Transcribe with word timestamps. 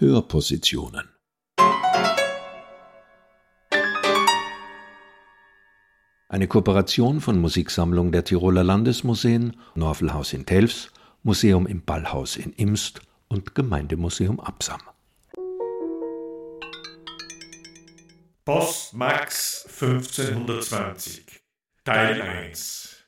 Hörpositionen. 0.00 1.08
Eine 6.28 6.46
Kooperation 6.46 7.20
von 7.20 7.40
Musiksammlung 7.40 8.12
der 8.12 8.22
Tiroler 8.22 8.62
Landesmuseen, 8.62 9.56
Norfelhaus 9.74 10.34
in 10.34 10.46
Telfs, 10.46 10.92
Museum 11.24 11.66
im 11.66 11.84
Ballhaus 11.84 12.36
in 12.36 12.52
Imst 12.52 13.00
und 13.26 13.56
Gemeindemuseum 13.56 14.38
Absam. 14.38 14.80
Post 18.44 18.94
Max 18.94 19.66
1520 19.66 21.40
Teil 21.84 22.22
1 22.22 23.04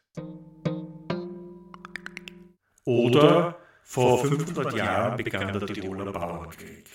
Oder 2.85 3.60
vor 3.91 4.25
500 4.25 4.77
Jahren 4.77 5.17
begann 5.17 5.53
der 5.53 5.67
Tiroler 5.67 6.13
Bauernkrieg. 6.13 6.89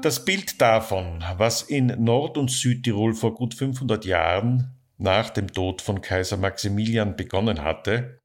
Das 0.00 0.24
Bild 0.24 0.58
davon, 0.58 1.22
was 1.36 1.60
in 1.60 1.88
Nord- 2.02 2.38
und 2.38 2.50
Südtirol 2.50 3.12
vor 3.14 3.34
gut 3.34 3.52
500 3.52 4.06
Jahren 4.06 4.80
nach 4.96 5.28
dem 5.28 5.52
Tod 5.52 5.82
von 5.82 6.00
Kaiser 6.00 6.38
Maximilian 6.38 7.14
begonnen 7.14 7.62
hatte, 7.62 8.20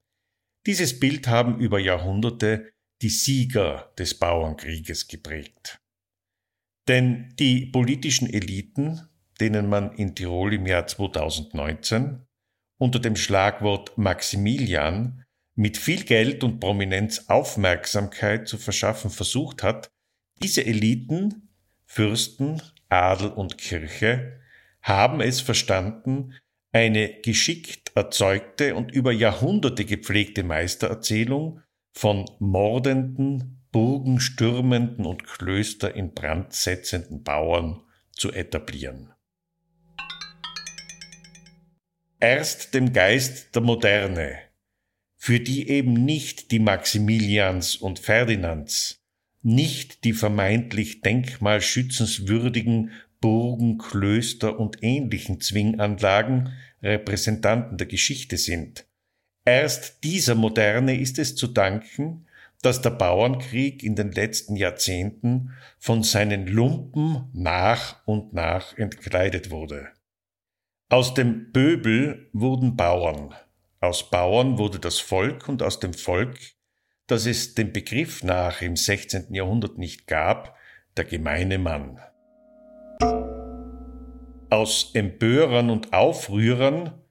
dieses 0.66 0.98
Bild 0.98 1.28
haben 1.28 1.60
über 1.60 1.78
Jahrhunderte 1.78 2.70
die 3.02 3.10
Sieger 3.10 3.92
des 3.98 4.18
Bauernkrieges 4.18 5.08
geprägt. 5.08 5.78
Denn 6.88 7.34
die 7.38 7.66
politischen 7.66 8.32
Eliten, 8.32 9.10
denen 9.40 9.68
man 9.68 9.92
in 9.92 10.14
Tirol 10.14 10.54
im 10.54 10.64
Jahr 10.64 10.86
2019 10.86 12.24
unter 12.78 12.98
dem 12.98 13.16
Schlagwort 13.16 13.98
Maximilian 13.98 15.24
mit 15.54 15.76
viel 15.76 16.04
Geld 16.04 16.44
und 16.44 16.60
Prominenz 16.60 17.24
Aufmerksamkeit 17.28 18.48
zu 18.48 18.58
verschaffen 18.58 19.10
versucht 19.10 19.62
hat, 19.62 19.90
diese 20.40 20.64
Eliten 20.64 21.48
Fürsten, 21.84 22.62
Adel 22.88 23.28
und 23.28 23.58
Kirche 23.58 24.40
haben 24.82 25.20
es 25.20 25.40
verstanden, 25.40 26.34
eine 26.72 27.20
geschickt 27.22 27.92
erzeugte 27.94 28.74
und 28.74 28.92
über 28.92 29.10
Jahrhunderte 29.10 29.84
gepflegte 29.84 30.44
Meistererzählung 30.44 31.60
von 31.92 32.30
mordenden, 32.38 33.64
burgenstürmenden 33.72 35.04
und 35.06 35.24
Klöster 35.24 35.94
in 35.94 36.14
Brand 36.14 36.52
setzenden 36.52 37.22
Bauern 37.24 37.82
zu 38.12 38.30
etablieren. 38.30 39.12
Erst 42.20 42.74
dem 42.74 42.92
Geist 42.92 43.54
der 43.54 43.62
Moderne, 43.62 44.38
für 45.14 45.38
die 45.38 45.68
eben 45.68 45.92
nicht 45.92 46.50
die 46.50 46.58
Maximilians 46.58 47.76
und 47.76 48.00
Ferdinands, 48.00 49.04
nicht 49.42 50.02
die 50.02 50.12
vermeintlich 50.12 51.00
denkmalschützenswürdigen 51.00 52.90
Burgen, 53.20 53.78
Klöster 53.78 54.58
und 54.58 54.82
ähnlichen 54.82 55.40
Zwinganlagen 55.40 56.52
Repräsentanten 56.82 57.78
der 57.78 57.86
Geschichte 57.86 58.36
sind. 58.36 58.84
Erst 59.44 60.02
dieser 60.02 60.34
Moderne 60.34 60.98
ist 60.98 61.20
es 61.20 61.36
zu 61.36 61.46
danken, 61.46 62.26
dass 62.62 62.82
der 62.82 62.90
Bauernkrieg 62.90 63.84
in 63.84 63.94
den 63.94 64.10
letzten 64.10 64.56
Jahrzehnten 64.56 65.52
von 65.78 66.02
seinen 66.02 66.48
Lumpen 66.48 67.30
nach 67.32 68.04
und 68.06 68.32
nach 68.32 68.76
entkleidet 68.76 69.52
wurde. 69.52 69.92
Aus 70.90 71.14
dem 71.14 71.52
Pöbel 71.52 72.30
wurden 72.32 72.76
Bauern, 72.76 73.34
aus 73.80 74.10
Bauern 74.10 74.58
wurde 74.58 74.78
das 74.78 74.98
Volk 74.98 75.48
und 75.48 75.62
aus 75.62 75.80
dem 75.80 75.92
Volk 75.92 76.38
dass 77.08 77.24
es 77.26 77.54
den 77.54 77.72
Begriff 77.72 78.22
nach 78.22 78.62
im 78.62 78.76
16. 78.76 79.34
Jahrhundert 79.34 79.78
nicht 79.78 80.06
gab, 80.06 80.56
der 80.96 81.04
gemeine 81.04 81.58
Mann. 81.58 81.98
Aus 84.50 84.90
Empörern 84.94 85.70
und 85.70 85.92
Aufrührern 85.92 87.02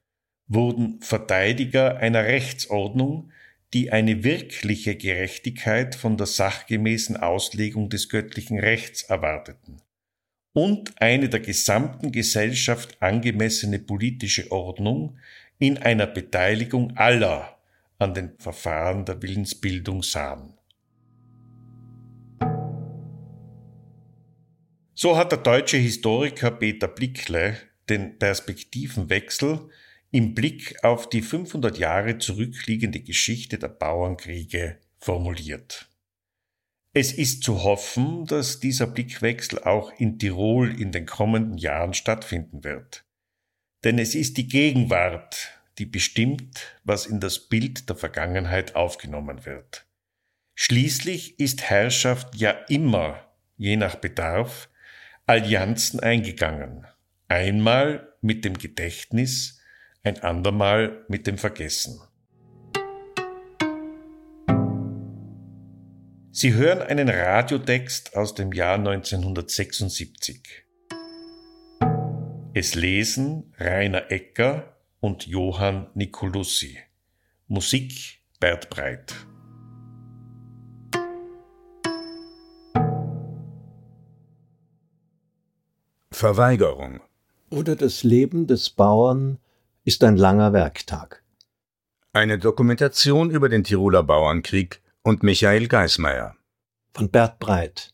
wurden 0.47 1.01
Verteidiger 1.01 1.97
einer 1.97 2.23
Rechtsordnung, 2.23 3.31
die 3.73 3.91
eine 3.91 4.23
wirkliche 4.23 4.95
Gerechtigkeit 4.95 5.95
von 5.95 6.15
der 6.15 6.27
sachgemäßen 6.27 7.17
Auslegung 7.17 7.89
des 7.89 8.07
göttlichen 8.07 8.59
Rechts 8.59 9.01
erwarteten 9.01 9.81
und 10.57 10.99
eine 10.99 11.29
der 11.29 11.41
gesamten 11.41 12.11
Gesellschaft 12.11 12.99
angemessene 12.99 13.77
politische 13.77 14.51
Ordnung 14.51 15.19
in 15.59 15.77
einer 15.77 16.07
Beteiligung 16.07 16.97
aller 16.97 17.59
an 17.99 18.15
den 18.15 18.31
Verfahren 18.39 19.05
der 19.05 19.21
Willensbildung 19.21 20.01
sahen. 20.01 20.55
So 24.95 25.15
hat 25.15 25.31
der 25.31 25.37
deutsche 25.37 25.77
Historiker 25.77 26.49
Peter 26.49 26.87
Blickle 26.87 27.57
den 27.87 28.17
Perspektivenwechsel 28.17 29.69
im 30.09 30.33
Blick 30.33 30.83
auf 30.83 31.07
die 31.07 31.21
500 31.21 31.77
Jahre 31.77 32.17
zurückliegende 32.17 33.01
Geschichte 33.01 33.59
der 33.59 33.67
Bauernkriege 33.67 34.79
formuliert. 34.97 35.87
Es 36.99 37.13
ist 37.13 37.43
zu 37.43 37.61
hoffen, 37.61 38.25
dass 38.25 38.59
dieser 38.59 38.87
Blickwechsel 38.87 39.59
auch 39.59 39.91
in 39.99 40.17
Tirol 40.17 40.81
in 40.81 40.91
den 40.91 41.05
kommenden 41.05 41.59
Jahren 41.59 41.93
stattfinden 41.93 42.63
wird. 42.63 43.05
Denn 43.83 43.99
es 43.99 44.15
ist 44.15 44.35
die 44.37 44.47
Gegenwart, 44.47 45.61
die 45.77 45.85
bestimmt, 45.85 46.75
was 46.85 47.05
in 47.05 47.19
das 47.19 47.49
Bild 47.49 47.87
der 47.87 47.97
Vergangenheit 47.97 48.75
aufgenommen 48.75 49.45
wird. 49.45 49.85
Schließlich 50.55 51.39
ist 51.39 51.69
Herrschaft 51.69 52.33
ja 52.33 52.49
immer, 52.67 53.31
je 53.57 53.75
nach 53.75 53.97
Bedarf, 53.97 54.67
Allianzen 55.27 55.99
eingegangen. 55.99 56.87
Einmal 57.27 58.11
mit 58.21 58.43
dem 58.43 58.57
Gedächtnis, 58.57 59.61
ein 60.01 60.23
andermal 60.23 61.05
mit 61.09 61.27
dem 61.27 61.37
Vergessen. 61.37 62.01
Sie 66.39 66.53
hören 66.53 66.83
einen 66.83 67.09
Radiotext 67.09 68.15
aus 68.15 68.35
dem 68.35 68.51
Jahr 68.51 68.75
1976. 68.75 70.39
Es 72.53 72.75
lesen 72.75 73.55
Rainer 73.57 74.11
Ecker 74.11 74.77
und 74.99 75.25
Johann 75.25 75.89
Nicolussi. 75.95 76.77
Musik 77.47 78.19
Bert 78.39 78.69
Breit. 78.69 79.15
Verweigerung 86.11 86.99
oder 87.49 87.75
das 87.75 88.03
Leben 88.03 88.45
des 88.45 88.69
Bauern 88.69 89.39
ist 89.85 90.03
ein 90.03 90.17
langer 90.17 90.53
Werktag. 90.53 91.23
Eine 92.13 92.37
Dokumentation 92.37 93.31
über 93.31 93.49
den 93.49 93.63
Tiroler 93.63 94.03
Bauernkrieg 94.03 94.83
und 95.07 95.23
Michael 95.23 95.69
Geismeier. 95.69 96.35
Von 96.93 97.09
Bert 97.09 97.39
Breit. 97.39 97.93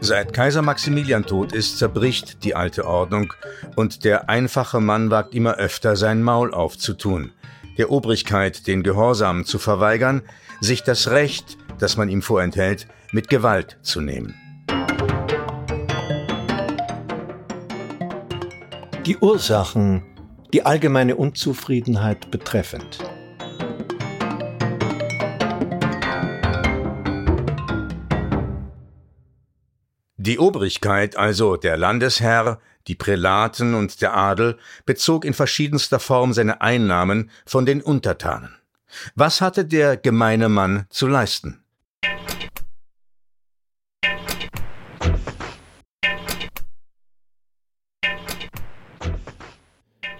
Seit 0.00 0.32
Kaiser 0.32 0.62
Maximilian 0.62 1.26
tot 1.26 1.52
ist, 1.52 1.78
zerbricht 1.78 2.44
die 2.44 2.54
alte 2.54 2.86
Ordnung 2.86 3.32
und 3.74 4.04
der 4.04 4.28
einfache 4.28 4.80
Mann 4.80 5.10
wagt 5.10 5.34
immer 5.34 5.56
öfter 5.56 5.96
sein 5.96 6.22
Maul 6.22 6.54
aufzutun, 6.54 7.32
der 7.76 7.90
Obrigkeit 7.90 8.68
den 8.68 8.84
Gehorsam 8.84 9.44
zu 9.44 9.58
verweigern, 9.58 10.22
sich 10.60 10.84
das 10.84 11.10
Recht, 11.10 11.58
das 11.80 11.96
man 11.96 12.08
ihm 12.08 12.22
vorenthält, 12.22 12.86
mit 13.10 13.28
Gewalt 13.28 13.78
zu 13.82 14.00
nehmen. 14.00 14.45
Die 19.06 19.18
Ursachen, 19.18 20.02
die 20.52 20.66
allgemeine 20.66 21.14
Unzufriedenheit 21.14 22.32
betreffend. 22.32 22.98
Die 30.16 30.40
Obrigkeit, 30.40 31.16
also 31.16 31.56
der 31.56 31.76
Landesherr, 31.76 32.58
die 32.88 32.96
Prälaten 32.96 33.74
und 33.74 34.02
der 34.02 34.16
Adel, 34.16 34.58
bezog 34.86 35.24
in 35.24 35.34
verschiedenster 35.34 36.00
Form 36.00 36.32
seine 36.32 36.60
Einnahmen 36.60 37.30
von 37.46 37.64
den 37.64 37.82
Untertanen. 37.82 38.56
Was 39.14 39.40
hatte 39.40 39.64
der 39.64 39.96
gemeine 39.96 40.48
Mann 40.48 40.86
zu 40.90 41.06
leisten? 41.06 41.62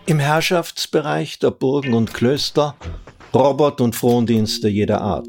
Im 0.08 0.20
Herrschaftsbereich 0.20 1.40
der 1.40 1.50
Burgen 1.50 1.92
und 1.92 2.14
Klöster 2.14 2.76
Robot- 3.34 3.80
und 3.80 3.96
Frondienste 3.96 4.68
jeder 4.68 5.00
Art. 5.00 5.26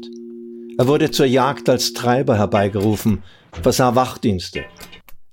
Er 0.78 0.86
wurde 0.86 1.10
zur 1.10 1.26
Jagd 1.26 1.68
als 1.68 1.94
Treiber 1.94 2.38
herbeigerufen, 2.38 3.24
versah 3.60 3.96
Wachdienste. 3.96 4.64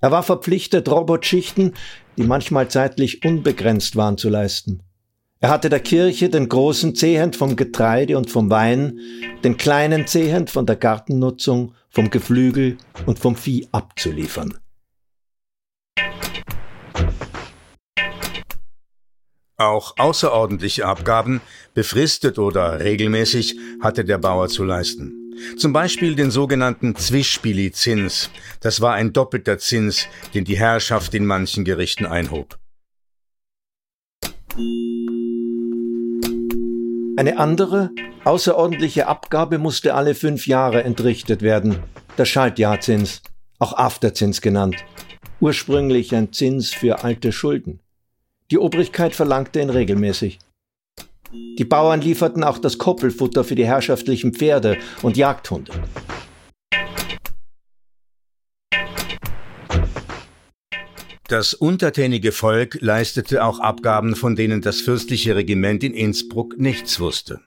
Er 0.01 0.09
war 0.09 0.23
verpflichtet, 0.23 0.89
Robotschichten, 0.89 1.75
die 2.17 2.23
manchmal 2.23 2.69
zeitlich 2.69 3.23
unbegrenzt 3.23 3.95
waren, 3.95 4.17
zu 4.17 4.29
leisten. 4.29 4.81
Er 5.41 5.49
hatte 5.49 5.69
der 5.69 5.79
Kirche 5.79 6.29
den 6.29 6.49
großen 6.49 6.95
Zehend 6.95 7.35
vom 7.35 7.55
Getreide 7.55 8.17
und 8.17 8.31
vom 8.31 8.49
Wein, 8.49 8.99
den 9.43 9.57
kleinen 9.57 10.07
Zehend 10.07 10.49
von 10.49 10.65
der 10.65 10.75
Gartennutzung, 10.75 11.75
vom 11.91 12.09
Geflügel 12.09 12.79
und 13.05 13.19
vom 13.19 13.35
Vieh 13.35 13.67
abzuliefern. 13.71 14.57
Auch 19.57 19.93
außerordentliche 19.97 20.85
Abgaben, 20.85 21.39
befristet 21.73 22.39
oder 22.39 22.81
regelmäßig, 22.81 23.57
hatte 23.81 24.03
der 24.03 24.17
Bauer 24.17 24.49
zu 24.49 24.65
leisten. 24.65 25.13
Zum 25.57 25.71
Beispiel 25.71 26.15
den 26.15 26.29
sogenannten 26.29 26.95
Zwischpili-Zins. 26.95 28.29
Das 28.59 28.81
war 28.81 28.95
ein 28.95 29.13
doppelter 29.13 29.57
Zins, 29.57 30.07
den 30.33 30.43
die 30.43 30.57
Herrschaft 30.57 31.13
in 31.13 31.25
manchen 31.25 31.63
Gerichten 31.63 32.05
einhob. 32.05 32.57
Eine 37.17 37.37
andere, 37.37 37.91
außerordentliche 38.25 39.07
Abgabe 39.07 39.57
musste 39.57 39.93
alle 39.93 40.15
fünf 40.15 40.47
Jahre 40.47 40.83
entrichtet 40.83 41.41
werden, 41.41 41.79
der 42.17 42.25
Schaltjahrzins, 42.25 43.21
auch 43.59 43.71
Afterzins 43.71 44.41
genannt, 44.41 44.75
ursprünglich 45.39 46.13
ein 46.13 46.33
Zins 46.33 46.73
für 46.73 47.05
alte 47.05 47.31
Schulden. 47.31 47.79
Die 48.51 48.59
Obrigkeit 48.59 49.15
verlangte 49.15 49.59
ihn 49.59 49.71
regelmäßig. 49.71 50.39
Die 51.31 51.65
Bauern 51.65 52.01
lieferten 52.01 52.43
auch 52.43 52.59
das 52.59 52.77
Koppelfutter 52.77 53.43
für 53.43 53.55
die 53.55 53.65
herrschaftlichen 53.65 54.33
Pferde 54.33 54.77
und 55.01 55.17
Jagdhunde. 55.17 55.71
Das 61.27 61.55
untertänige 61.55 62.31
Volk 62.31 62.77
leistete 62.81 63.43
auch 63.43 63.59
Abgaben, 63.59 64.15
von 64.15 64.35
denen 64.35 64.61
das 64.61 64.81
fürstliche 64.81 65.35
Regiment 65.35 65.83
in 65.83 65.95
Innsbruck 65.95 66.59
nichts 66.59 66.99
wusste. 66.99 67.41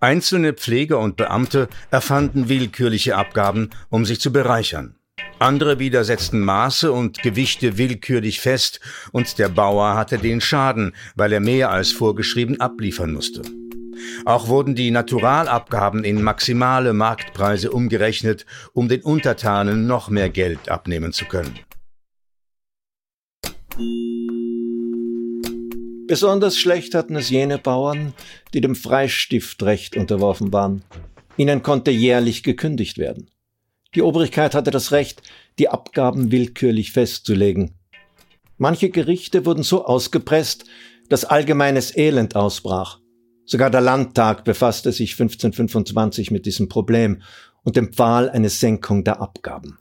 Einzelne 0.00 0.54
Pfleger 0.54 0.98
und 0.98 1.16
Beamte 1.16 1.68
erfanden 1.90 2.48
willkürliche 2.48 3.16
Abgaben, 3.16 3.68
um 3.90 4.06
sich 4.06 4.18
zu 4.18 4.32
bereichern. 4.32 4.96
Andere 5.38 5.78
wieder 5.78 6.02
setzten 6.02 6.40
Maße 6.40 6.90
und 6.90 7.22
Gewichte 7.22 7.76
willkürlich 7.76 8.40
fest, 8.40 8.80
und 9.12 9.38
der 9.38 9.50
Bauer 9.50 9.94
hatte 9.94 10.16
den 10.16 10.40
Schaden, 10.40 10.94
weil 11.14 11.32
er 11.32 11.40
mehr 11.40 11.70
als 11.70 11.92
vorgeschrieben 11.92 12.58
abliefern 12.58 13.12
musste. 13.12 13.42
Auch 14.24 14.48
wurden 14.48 14.74
die 14.74 14.90
Naturalabgaben 14.90 16.04
in 16.04 16.22
maximale 16.22 16.94
Marktpreise 16.94 17.70
umgerechnet, 17.70 18.46
um 18.72 18.88
den 18.88 19.02
Untertanen 19.02 19.86
noch 19.86 20.08
mehr 20.08 20.30
Geld 20.30 20.70
abnehmen 20.70 21.12
zu 21.12 21.26
können. 21.26 21.58
Besonders 26.06 26.56
schlecht 26.56 26.94
hatten 26.94 27.16
es 27.16 27.28
jene 27.28 27.58
Bauern, 27.58 28.14
die 28.54 28.62
dem 28.62 28.74
Freistiftrecht 28.74 29.96
unterworfen 29.96 30.52
waren. 30.52 30.82
Ihnen 31.36 31.62
konnte 31.62 31.90
jährlich 31.90 32.42
gekündigt 32.42 32.96
werden. 32.96 33.28
Die 33.96 34.02
Obrigkeit 34.02 34.54
hatte 34.54 34.70
das 34.70 34.92
Recht, 34.92 35.22
die 35.58 35.70
Abgaben 35.70 36.30
willkürlich 36.30 36.92
festzulegen. 36.92 37.72
Manche 38.58 38.90
Gerichte 38.90 39.46
wurden 39.46 39.62
so 39.62 39.86
ausgepresst, 39.86 40.66
dass 41.08 41.24
allgemeines 41.24 41.96
Elend 41.96 42.36
ausbrach. 42.36 43.00
Sogar 43.46 43.70
der 43.70 43.80
Landtag 43.80 44.44
befasste 44.44 44.92
sich 44.92 45.12
1525 45.12 46.30
mit 46.30 46.44
diesem 46.44 46.68
Problem 46.68 47.22
und 47.62 47.78
empfahl 47.78 48.28
eine 48.28 48.50
Senkung 48.50 49.02
der 49.02 49.22
Abgaben. 49.22 49.78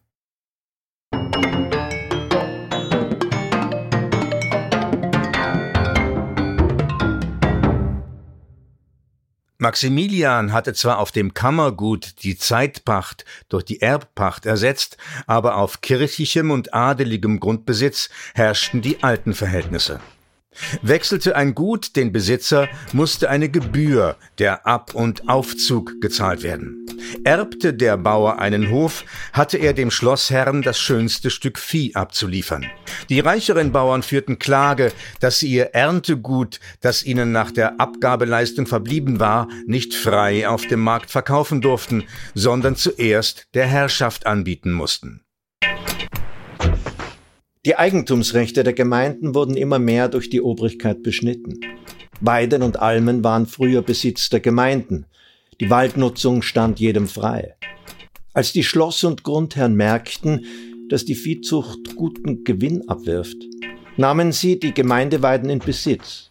Maximilian 9.65 10.53
hatte 10.53 10.75
zwar 10.75 11.00
auf 11.00 11.12
dem 11.12 11.33
Kammergut 11.33 12.21
die 12.21 12.38
Zeitpacht 12.38 13.25
durch 13.50 13.65
die 13.65 13.81
Erbpacht 13.81 14.45
ersetzt, 14.45 14.97
aber 15.25 15.57
auf 15.57 15.81
kirchlichem 15.81 16.51
und 16.51 16.75
adeligem 16.75 17.39
Grundbesitz 17.39 18.12
herrschten 18.35 18.83
die 18.83 19.01
alten 19.01 19.33
Verhältnisse. 19.33 20.01
Wechselte 20.81 21.35
ein 21.35 21.55
Gut 21.55 21.95
den 21.95 22.11
Besitzer, 22.11 22.67
musste 22.93 23.29
eine 23.29 23.49
Gebühr, 23.49 24.15
der 24.39 24.65
Ab- 24.65 24.95
und 24.95 25.27
Aufzug 25.29 26.01
gezahlt 26.01 26.43
werden. 26.43 26.85
Erbte 27.23 27.73
der 27.73 27.97
Bauer 27.97 28.39
einen 28.39 28.69
Hof, 28.69 29.05
hatte 29.33 29.57
er 29.57 29.73
dem 29.73 29.91
Schlossherrn 29.91 30.61
das 30.61 30.79
schönste 30.79 31.29
Stück 31.29 31.59
Vieh 31.59 31.95
abzuliefern. 31.95 32.65
Die 33.09 33.19
reicheren 33.19 33.71
Bauern 33.71 34.03
führten 34.03 34.39
Klage, 34.39 34.91
dass 35.19 35.39
sie 35.39 35.49
ihr 35.49 35.73
Erntegut, 35.73 36.59
das 36.81 37.03
ihnen 37.03 37.31
nach 37.31 37.51
der 37.51 37.79
Abgabeleistung 37.79 38.67
verblieben 38.67 39.19
war, 39.19 39.47
nicht 39.65 39.93
frei 39.93 40.47
auf 40.47 40.65
dem 40.67 40.81
Markt 40.81 41.11
verkaufen 41.11 41.61
durften, 41.61 42.03
sondern 42.33 42.75
zuerst 42.75 43.47
der 43.53 43.67
Herrschaft 43.67 44.25
anbieten 44.25 44.71
mussten. 44.71 45.25
Die 47.65 47.77
Eigentumsrechte 47.77 48.63
der 48.63 48.73
Gemeinden 48.73 49.33
wurden 49.33 49.57
immer 49.57 49.79
mehr 49.79 50.07
durch 50.07 50.29
die 50.29 50.39
Obrigkeit 50.39 51.01
beschnitten. 51.01 51.59
Weiden 52.21 52.62
und 52.62 52.79
Almen 52.79 53.23
waren 53.23 53.47
früher 53.47 53.81
Besitz 53.81 54.29
der 54.29 54.39
Gemeinden. 54.39 55.07
Die 55.59 55.71
Waldnutzung 55.71 56.44
stand 56.44 56.79
jedem 56.79 57.07
frei. 57.07 57.56
Als 58.33 58.53
die 58.53 58.63
Schloss- 58.63 59.03
und 59.03 59.23
Grundherren 59.23 59.73
merkten, 59.73 60.45
dass 60.89 61.06
die 61.06 61.15
Viehzucht 61.15 61.95
guten 61.95 62.44
Gewinn 62.44 62.88
abwirft, 62.88 63.38
nahmen 63.97 64.31
sie 64.31 64.59
die 64.59 64.73
Gemeindeweiden 64.73 65.50
in 65.50 65.59
Besitz. 65.59 66.29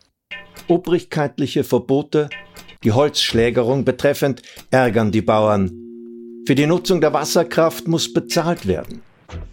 Obrigkeitliche 0.69 1.65
Verbote, 1.65 2.29
die 2.85 2.93
Holzschlägerung 2.93 3.85
betreffend, 3.85 4.43
ärgern 4.71 5.11
die 5.11 5.23
Bauern. 5.23 5.73
Für 6.47 6.55
die 6.55 6.67
Nutzung 6.67 7.01
der 7.01 7.13
Wasserkraft 7.13 7.89
muss 7.89 8.13
bezahlt 8.13 8.69
werden. 8.69 9.03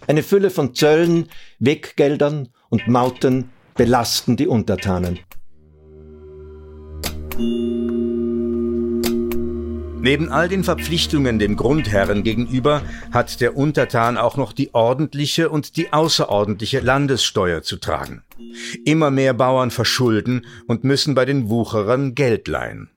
Eine 0.07 0.23
Fülle 0.23 0.49
von 0.49 0.75
Zöllen, 0.75 1.29
Weggeldern 1.59 2.49
und 2.69 2.87
Mauten 2.87 3.49
belasten 3.75 4.37
die 4.37 4.47
Untertanen. 4.47 5.19
Neben 10.03 10.29
all 10.29 10.49
den 10.49 10.63
Verpflichtungen 10.63 11.39
dem 11.39 11.55
Grundherren 11.55 12.23
gegenüber 12.23 12.81
hat 13.11 13.39
der 13.39 13.55
Untertan 13.55 14.17
auch 14.17 14.37
noch 14.37 14.51
die 14.53 14.73
ordentliche 14.73 15.49
und 15.49 15.77
die 15.77 15.93
außerordentliche 15.93 16.79
Landessteuer 16.79 17.61
zu 17.61 17.77
tragen. 17.77 18.23
Immer 18.85 19.11
mehr 19.11 19.33
Bauern 19.33 19.71
verschulden 19.71 20.45
und 20.67 20.83
müssen 20.83 21.15
bei 21.15 21.25
den 21.25 21.49
Wucherern 21.49 22.15
Geld 22.15 22.47
leihen. 22.47 22.90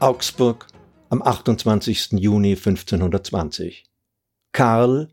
Augsburg 0.00 0.66
am 1.10 1.22
28. 1.22 2.12
Juni 2.12 2.52
1520. 2.52 3.84
Karl, 4.52 5.08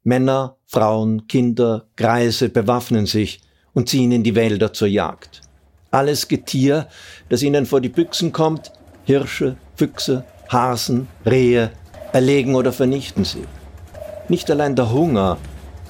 Männer, 0.08 0.56
Frauen, 0.66 1.28
Kinder, 1.28 1.84
Greise 1.98 2.48
bewaffnen 2.48 3.06
sich 3.06 3.42
und 3.74 3.90
ziehen 3.90 4.14
in 4.14 4.24
die 4.24 4.36
Wälder 4.36 4.72
zur 4.72 4.88
Jagd. 4.88 5.42
Alles 5.92 6.30
Getier, 6.30 6.88
das 7.28 7.44
ihnen 7.44 7.66
vor 7.66 7.82
die 7.82 7.90
Büchsen 7.90 8.32
kommt, 8.32 8.72
Hirsche, 9.04 9.58
Füchse, 9.76 10.24
Hasen, 10.48 11.10
Rehe, 11.26 11.72
erlegen 12.14 12.56
oder 12.56 12.72
vernichten 12.72 13.26
sie. 13.26 13.44
Nicht 14.30 14.50
allein 14.50 14.78
der 14.78 14.94
Hunger, 14.94 15.38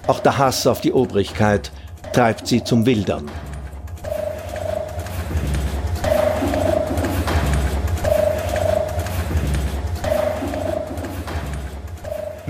auch 0.07 0.19
der 0.19 0.39
Hass 0.39 0.65
auf 0.65 0.81
die 0.81 0.93
Obrigkeit 0.93 1.71
treibt 2.11 2.47
sie 2.47 2.63
zum 2.63 2.87
Wildern. 2.87 3.29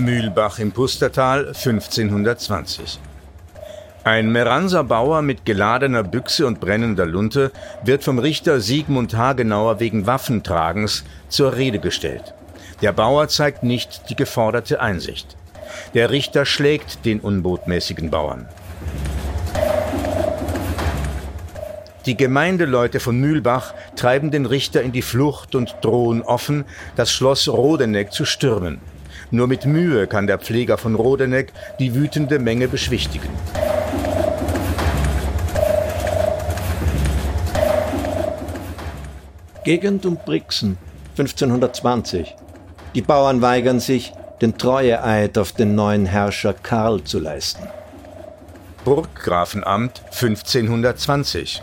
Mühlbach 0.08 0.58
im 0.58 0.72
Pustertal 0.72 1.48
1520. 1.48 2.98
Ein 4.04 4.32
Meranser 4.32 4.82
Bauer 4.82 5.20
mit 5.20 5.44
geladener 5.44 6.02
Büchse 6.02 6.46
und 6.46 6.60
brennender 6.60 7.04
Lunte 7.04 7.52
wird 7.84 8.04
vom 8.04 8.18
Richter 8.18 8.60
Siegmund 8.60 9.14
Hagenauer 9.14 9.80
wegen 9.80 10.06
Waffentragens 10.06 11.04
zur 11.28 11.56
Rede 11.56 11.78
gestellt. 11.78 12.32
Der 12.80 12.92
Bauer 12.92 13.28
zeigt 13.28 13.64
nicht 13.64 14.08
die 14.08 14.16
geforderte 14.16 14.80
Einsicht. 14.80 15.36
Der 15.92 16.08
Richter 16.08 16.46
schlägt 16.46 17.04
den 17.04 17.20
unbotmäßigen 17.20 18.10
Bauern. 18.10 18.48
Die 22.06 22.16
Gemeindeleute 22.16 22.98
von 22.98 23.20
Mühlbach 23.20 23.74
treiben 23.94 24.30
den 24.30 24.46
Richter 24.46 24.80
in 24.80 24.92
die 24.92 25.02
Flucht 25.02 25.54
und 25.54 25.76
drohen 25.82 26.22
offen, 26.22 26.64
das 26.96 27.12
Schloss 27.12 27.46
Rodeneck 27.46 28.10
zu 28.10 28.24
stürmen. 28.24 28.80
Nur 29.30 29.46
mit 29.46 29.66
Mühe 29.66 30.06
kann 30.06 30.26
der 30.26 30.38
Pfleger 30.38 30.78
von 30.78 30.94
Rodeneck 30.94 31.52
die 31.78 31.94
wütende 31.94 32.38
Menge 32.38 32.68
beschwichtigen. 32.68 33.30
Gegend 39.64 40.06
um 40.06 40.16
Brixen 40.16 40.78
1520. 41.18 42.34
Die 42.94 43.02
Bauern 43.02 43.42
weigern 43.42 43.80
sich, 43.80 44.12
den 44.40 44.56
Treueeid 44.56 45.36
auf 45.36 45.52
den 45.52 45.74
neuen 45.74 46.06
Herrscher 46.06 46.54
Karl 46.54 47.02
zu 47.04 47.18
leisten. 47.18 47.68
Burggrafenamt 48.84 50.00
1520. 50.06 51.62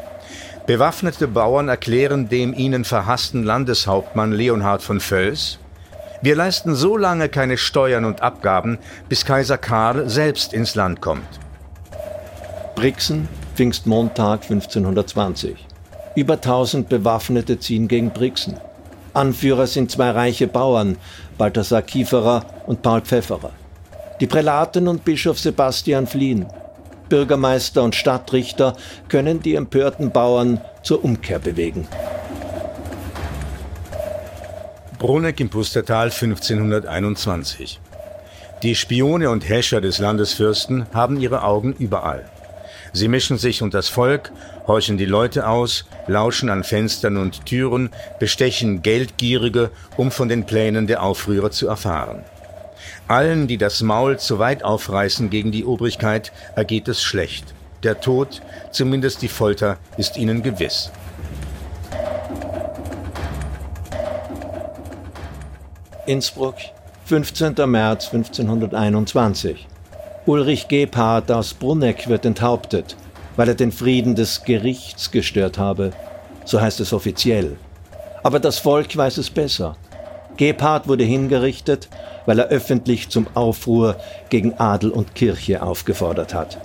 Bewaffnete 0.67 1.27
Bauern 1.27 1.69
erklären 1.69 2.27
dem 2.29 2.53
ihnen 2.53 2.85
verhassten 2.85 3.43
Landeshauptmann 3.43 4.31
Leonhard 4.31 4.81
von 4.81 4.99
Völs, 4.99 5.57
wir 6.25 6.35
leisten 6.35 6.73
so 6.73 6.97
lange 6.97 7.29
keine 7.29 7.55
Steuern 7.55 8.03
und 8.03 8.23
Abgaben, 8.23 8.79
bis 9.09 9.25
Kaiser 9.25 9.59
Karl 9.59 10.09
selbst 10.09 10.53
ins 10.53 10.73
Land 10.73 10.99
kommt. 10.99 11.39
Brixen, 12.73 13.27
Pfingstmontag 13.53 14.41
1520. 14.41 15.55
Über 16.15 16.33
1000 16.33 16.89
Bewaffnete 16.89 17.59
ziehen 17.59 17.87
gegen 17.87 18.09
Brixen. 18.09 18.57
Anführer 19.13 19.67
sind 19.67 19.91
zwei 19.91 20.09
reiche 20.09 20.47
Bauern, 20.47 20.97
Balthasar 21.37 21.83
Kieferer 21.83 22.43
und 22.65 22.81
Paul 22.81 23.01
Pfefferer. 23.01 23.51
Die 24.19 24.25
Prälaten 24.25 24.87
und 24.87 25.05
Bischof 25.05 25.37
Sebastian 25.37 26.07
fliehen. 26.07 26.47
Bürgermeister 27.07 27.83
und 27.83 27.93
Stadtrichter 27.93 28.75
können 29.09 29.43
die 29.43 29.53
empörten 29.53 30.09
Bauern 30.09 30.59
zur 30.81 31.03
Umkehr 31.03 31.37
bewegen. 31.37 31.87
Bruneck 35.05 35.39
im 35.39 35.49
Pustertal 35.49 36.09
1521. 36.09 37.79
Die 38.63 38.73
Spione 38.73 39.29
und 39.29 39.47
Häscher 39.47 39.79
des 39.79 39.99
Landesfürsten 39.99 40.87
haben 40.95 41.21
ihre 41.21 41.43
Augen 41.43 41.73
überall. 41.73 42.27
Sie 42.91 43.07
mischen 43.07 43.37
sich 43.37 43.61
unter 43.61 43.77
das 43.77 43.87
Volk, 43.87 44.31
horchen 44.65 44.97
die 44.97 45.05
Leute 45.05 45.47
aus, 45.47 45.85
lauschen 46.07 46.49
an 46.49 46.63
Fenstern 46.63 47.17
und 47.17 47.45
Türen, 47.45 47.91
bestechen 48.19 48.81
Geldgierige, 48.81 49.69
um 49.95 50.09
von 50.09 50.27
den 50.27 50.47
Plänen 50.47 50.87
der 50.87 51.03
Aufrührer 51.03 51.51
zu 51.51 51.67
erfahren. 51.67 52.23
Allen, 53.07 53.45
die 53.45 53.59
das 53.59 53.83
Maul 53.83 54.17
zu 54.17 54.39
weit 54.39 54.63
aufreißen 54.63 55.29
gegen 55.29 55.51
die 55.51 55.65
Obrigkeit, 55.65 56.31
ergeht 56.55 56.87
es 56.87 57.03
schlecht. 57.03 57.53
Der 57.83 58.01
Tod, 58.01 58.41
zumindest 58.71 59.21
die 59.21 59.27
Folter, 59.27 59.77
ist 59.97 60.17
ihnen 60.17 60.41
gewiss. 60.41 60.89
Innsbruck, 66.07 66.55
15. 67.05 67.55
März 67.65 68.13
1521. 68.13 69.67
Ulrich 70.27 70.67
Gebhardt 70.67 71.31
aus 71.31 71.55
Brunneck 71.55 72.07
wird 72.07 72.25
enthauptet, 72.25 72.95
weil 73.35 73.47
er 73.47 73.55
den 73.55 73.71
Frieden 73.71 74.13
des 74.13 74.43
Gerichts 74.43 75.09
gestört 75.09 75.57
habe. 75.57 75.91
So 76.45 76.61
heißt 76.61 76.79
es 76.79 76.93
offiziell. 76.93 77.57
Aber 78.21 78.39
das 78.39 78.59
Volk 78.59 78.95
weiß 78.95 79.17
es 79.17 79.31
besser. 79.31 79.77
Gebhardt 80.37 80.87
wurde 80.87 81.03
hingerichtet, 81.03 81.89
weil 82.27 82.37
er 82.37 82.49
öffentlich 82.49 83.09
zum 83.09 83.25
Aufruhr 83.33 83.95
gegen 84.29 84.53
Adel 84.59 84.91
und 84.91 85.15
Kirche 85.15 85.63
aufgefordert 85.63 86.35
hat. 86.35 86.59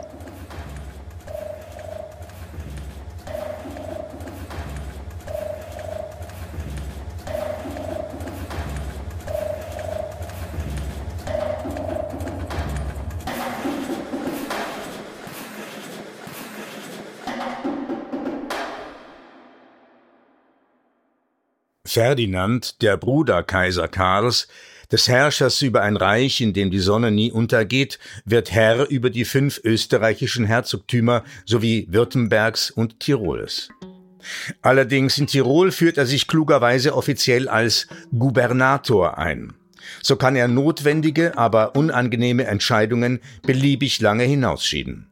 Ferdinand, 21.90 22.82
der 22.82 22.97
Bruder 22.97 23.42
Kaiser 23.42 23.88
Karls, 23.88 24.47
des 24.92 25.09
Herrschers 25.09 25.61
über 25.61 25.82
ein 25.82 25.97
Reich, 25.97 26.40
in 26.40 26.52
dem 26.52 26.70
die 26.70 26.78
Sonne 26.78 27.11
nie 27.11 27.32
untergeht, 27.32 27.99
wird 28.25 28.52
Herr 28.52 28.88
über 28.88 29.11
die 29.11 29.25
fünf 29.25 29.61
österreichischen 29.64 30.44
Herzogtümer 30.44 31.25
sowie 31.44 31.88
Württembergs 31.90 32.70
und 32.70 33.00
Tirols. 33.00 33.70
Allerdings 34.62 35.18
in 35.18 35.26
Tirol 35.26 35.73
führt 35.73 35.99
er 35.99 36.06
sich 36.06 36.28
klugerweise 36.28 36.94
offiziell 36.94 37.49
als 37.49 37.88
Gubernator 38.16 39.18
ein. 39.18 39.54
So 40.00 40.14
kann 40.14 40.37
er 40.37 40.47
notwendige, 40.47 41.37
aber 41.37 41.75
unangenehme 41.75 42.44
Entscheidungen 42.44 43.18
beliebig 43.42 44.00
lange 44.00 44.25
hinausschieben. 44.25 45.09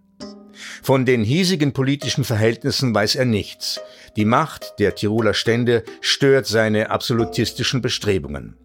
Von 0.82 1.04
den 1.04 1.24
hiesigen 1.24 1.72
politischen 1.72 2.24
Verhältnissen 2.24 2.94
weiß 2.94 3.16
er 3.16 3.24
nichts. 3.24 3.80
Die 4.16 4.24
Macht 4.24 4.74
der 4.78 4.94
Tiroler 4.94 5.34
Stände 5.34 5.84
stört 6.00 6.46
seine 6.46 6.90
absolutistischen 6.90 7.82
Bestrebungen. 7.82 8.56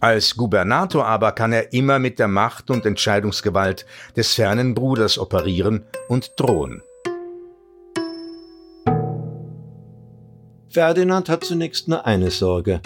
Als 0.00 0.36
Gubernator 0.36 1.04
aber 1.04 1.32
kann 1.32 1.52
er 1.52 1.72
immer 1.74 1.98
mit 1.98 2.18
der 2.18 2.28
Macht 2.28 2.70
und 2.70 2.86
Entscheidungsgewalt 2.86 3.84
des 4.16 4.32
fernen 4.32 4.74
Bruders 4.74 5.18
operieren 5.18 5.84
und 6.08 6.32
drohen. 6.36 6.82
Ferdinand 10.70 11.28
hat 11.28 11.44
zunächst 11.44 11.88
nur 11.88 12.06
eine 12.06 12.30
Sorge. 12.30 12.80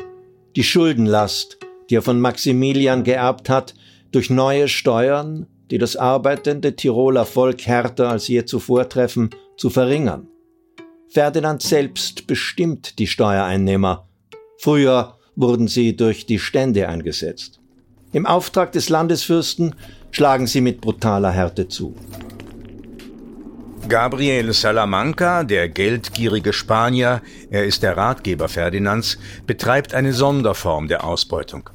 Die 0.57 0.65
Schuldenlast, 0.65 1.59
die 1.91 1.97
er 1.97 2.03
von 2.03 2.21
Maximilian 2.21 3.05
geerbt 3.05 3.49
hat, 3.49 3.75
durch 4.11 4.31
neue 4.31 4.69
Steuern, 4.69 5.47
die 5.75 5.79
das 5.79 5.97
arbeitende 5.97 6.77
Tiroler 6.77 7.27
Volk 7.27 7.67
härter 7.67 8.09
als 8.09 8.29
je 8.29 8.45
zuvor 8.45 8.89
treffen, 8.89 9.31
zu 9.57 9.71
verringern. 9.71 10.29
Ferdinand 11.09 11.63
selbst 11.63 12.29
bestimmt 12.29 13.01
die 13.01 13.09
Steuereinnehmer. 13.09 14.07
Früher 14.57 15.19
wurden 15.35 15.67
sie 15.67 15.97
durch 15.97 16.27
die 16.27 16.39
Stände 16.39 16.89
eingesetzt. 16.89 17.59
Im 18.13 18.25
Auftrag 18.25 18.71
des 18.71 18.89
Landesfürsten 18.89 19.75
schlagen 20.13 20.47
sie 20.47 20.61
mit 20.61 20.81
brutaler 20.81 21.33
Härte 21.33 21.67
zu. 21.67 21.97
Gabriel 23.89 24.53
Salamanca, 24.53 25.43
der 25.43 25.69
geldgierige 25.69 26.53
Spanier, 26.53 27.21
er 27.51 27.65
ist 27.65 27.83
der 27.83 27.97
Ratgeber 27.97 28.49
Ferdinands, 28.49 29.19
betreibt 29.45 29.93
eine 29.93 30.13
Sonderform 30.13 30.87
der 30.87 31.03
Ausbeutung. 31.03 31.69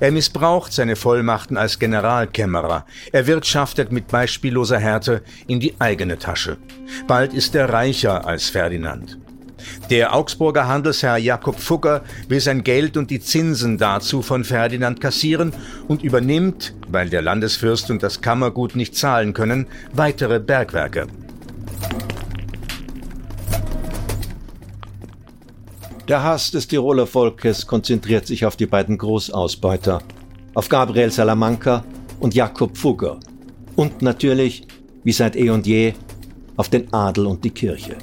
Er 0.00 0.10
missbraucht 0.10 0.72
seine 0.72 0.96
Vollmachten 0.96 1.56
als 1.56 1.78
Generalkämmerer. 1.78 2.84
Er 3.12 3.26
wirtschaftet 3.26 3.92
mit 3.92 4.08
beispielloser 4.08 4.78
Härte 4.78 5.22
in 5.46 5.60
die 5.60 5.74
eigene 5.78 6.18
Tasche. 6.18 6.56
Bald 7.06 7.32
ist 7.32 7.54
er 7.54 7.68
reicher 7.68 8.26
als 8.26 8.48
Ferdinand. 8.48 9.18
Der 9.90 10.14
Augsburger 10.14 10.68
Handelsherr 10.68 11.16
Jakob 11.16 11.58
Fugger 11.58 12.02
will 12.28 12.40
sein 12.40 12.64
Geld 12.64 12.96
und 12.96 13.10
die 13.10 13.20
Zinsen 13.20 13.78
dazu 13.78 14.22
von 14.22 14.44
Ferdinand 14.44 15.00
kassieren 15.00 15.52
und 15.88 16.02
übernimmt, 16.02 16.74
weil 16.88 17.08
der 17.08 17.22
Landesfürst 17.22 17.90
und 17.90 18.02
das 18.02 18.20
Kammergut 18.20 18.76
nicht 18.76 18.96
zahlen 18.96 19.32
können, 19.32 19.66
weitere 19.92 20.40
Bergwerke. 20.40 21.06
Der 26.06 26.22
Hass 26.22 26.50
des 26.50 26.68
Tiroler 26.68 27.06
Volkes 27.06 27.66
konzentriert 27.66 28.26
sich 28.26 28.44
auf 28.44 28.56
die 28.56 28.66
beiden 28.66 28.98
Großausbeuter, 28.98 30.02
auf 30.52 30.68
Gabriel 30.68 31.10
Salamanca 31.10 31.82
und 32.20 32.34
Jakob 32.34 32.76
Fugger 32.76 33.18
und 33.74 34.02
natürlich, 34.02 34.66
wie 35.02 35.12
seit 35.12 35.34
eh 35.34 35.48
und 35.48 35.66
je, 35.66 35.94
auf 36.56 36.68
den 36.68 36.92
Adel 36.92 37.24
und 37.24 37.42
die 37.42 37.50
Kirche. 37.50 37.96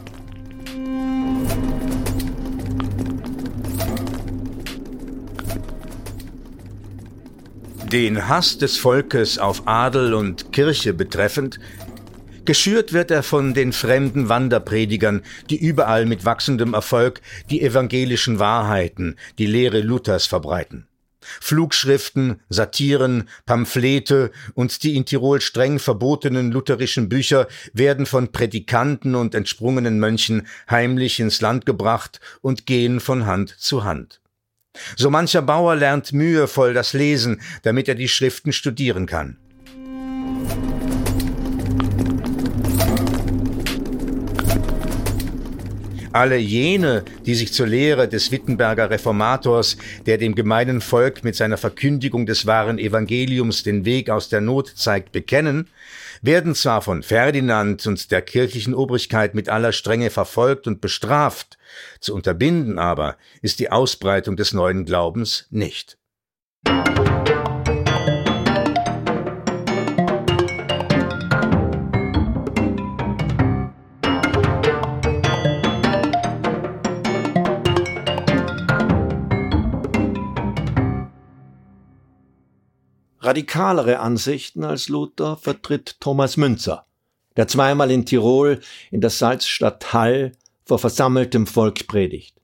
Den 7.91 8.27
Hass 8.27 8.58
des 8.58 8.79
Volkes 8.79 9.38
auf 9.38 9.62
Adel 9.67 10.15
und 10.15 10.51
Kirche 10.51 10.96
betreffend 10.96 11.60
Geschürt 12.43 12.91
wird 12.91 13.12
er 13.12 13.21
von 13.21 13.53
den 13.53 13.71
fremden 13.71 14.27
Wanderpredigern, 14.27 15.21
die 15.51 15.63
überall 15.63 16.07
mit 16.07 16.25
wachsendem 16.25 16.74
Erfolg 16.74 17.21
die 17.51 17.62
evangelischen 17.62 18.39
Wahrheiten, 18.39 19.15
die 19.38 19.45
Lehre 19.45 19.81
Luthers 19.81 20.25
verbreiten. 20.25 20.88
Flugschriften, 21.21 22.39
Satiren, 22.50 23.29
Pamphlete 23.45 24.31
und 24.55 24.81
die 24.81 24.95
in 24.95 25.05
Tirol 25.05 25.39
streng 25.39 25.77
verbotenen 25.77 26.51
lutherischen 26.51 27.10
Bücher 27.10 27.48
werden 27.74 28.07
von 28.07 28.31
Prädikanten 28.31 29.13
und 29.13 29.36
entsprungenen 29.36 30.00
Mönchen 30.00 30.48
heimlich 30.67 31.19
ins 31.19 31.41
Land 31.41 31.67
gebracht 31.67 32.19
und 32.41 32.65
gehen 32.65 33.00
von 33.00 33.27
Hand 33.27 33.55
zu 33.60 33.83
Hand. 33.83 34.19
So 34.95 35.12
mancher 35.12 35.43
Bauer 35.43 35.75
lernt 35.75 36.12
mühevoll 36.12 36.74
das 36.74 36.93
Lesen, 36.93 37.41
damit 37.62 37.88
er 37.88 37.95
die 37.95 38.07
Schriften 38.07 38.51
studieren 38.51 39.05
kann. 39.05 39.38
Alle 46.13 46.36
jene, 46.36 47.06
die 47.25 47.36
sich 47.36 47.53
zur 47.53 47.68
Lehre 47.68 48.10
des 48.10 48.32
Wittenberger 48.32 48.89
Reformators, 48.89 49.77
der 50.06 50.18
dem 50.18 50.36
gemeinen 50.36 50.82
Volk 50.82 51.24
mit 51.24 51.38
seiner 51.38 51.56
Verkündigung 51.56 52.25
des 52.25 52.46
wahren 52.46 52.80
Evangeliums 52.80 53.63
den 53.63 53.86
Weg 53.86 54.10
aus 54.10 54.27
der 54.27 54.41
Not 54.41 54.74
zeigt, 54.75 55.13
bekennen, 55.13 55.70
werden 56.22 56.53
zwar 56.53 56.82
von 56.82 57.01
Ferdinand 57.01 57.88
und 57.88 58.12
der 58.12 58.22
kirchlichen 58.22 58.74
Obrigkeit 58.74 59.36
mit 59.36 59.48
aller 59.48 59.72
Strenge 59.72 60.10
verfolgt 60.10 60.68
und 60.68 60.82
bestraft, 60.82 61.58
zu 62.01 62.13
unterbinden 62.13 62.77
aber 62.77 63.15
ist 63.41 63.60
die 63.60 63.72
Ausbreitung 63.72 64.36
des 64.36 64.53
neuen 64.53 64.84
Glaubens 64.84 65.48
nicht. 65.50 65.98
Radikalere 83.31 84.01
Ansichten 84.01 84.65
als 84.65 84.89
Luther 84.89 85.38
vertritt 85.38 86.01
Thomas 86.01 86.35
Münzer, 86.35 86.85
der 87.38 87.47
zweimal 87.47 87.89
in 87.89 88.05
Tirol 88.05 88.59
in 88.91 89.00
der 89.00 89.09
Salzstadt 89.09 89.93
Hall 89.93 90.33
vor 90.65 90.79
versammeltem 90.79 91.47
Volk 91.47 91.88
predigt. 91.88 92.35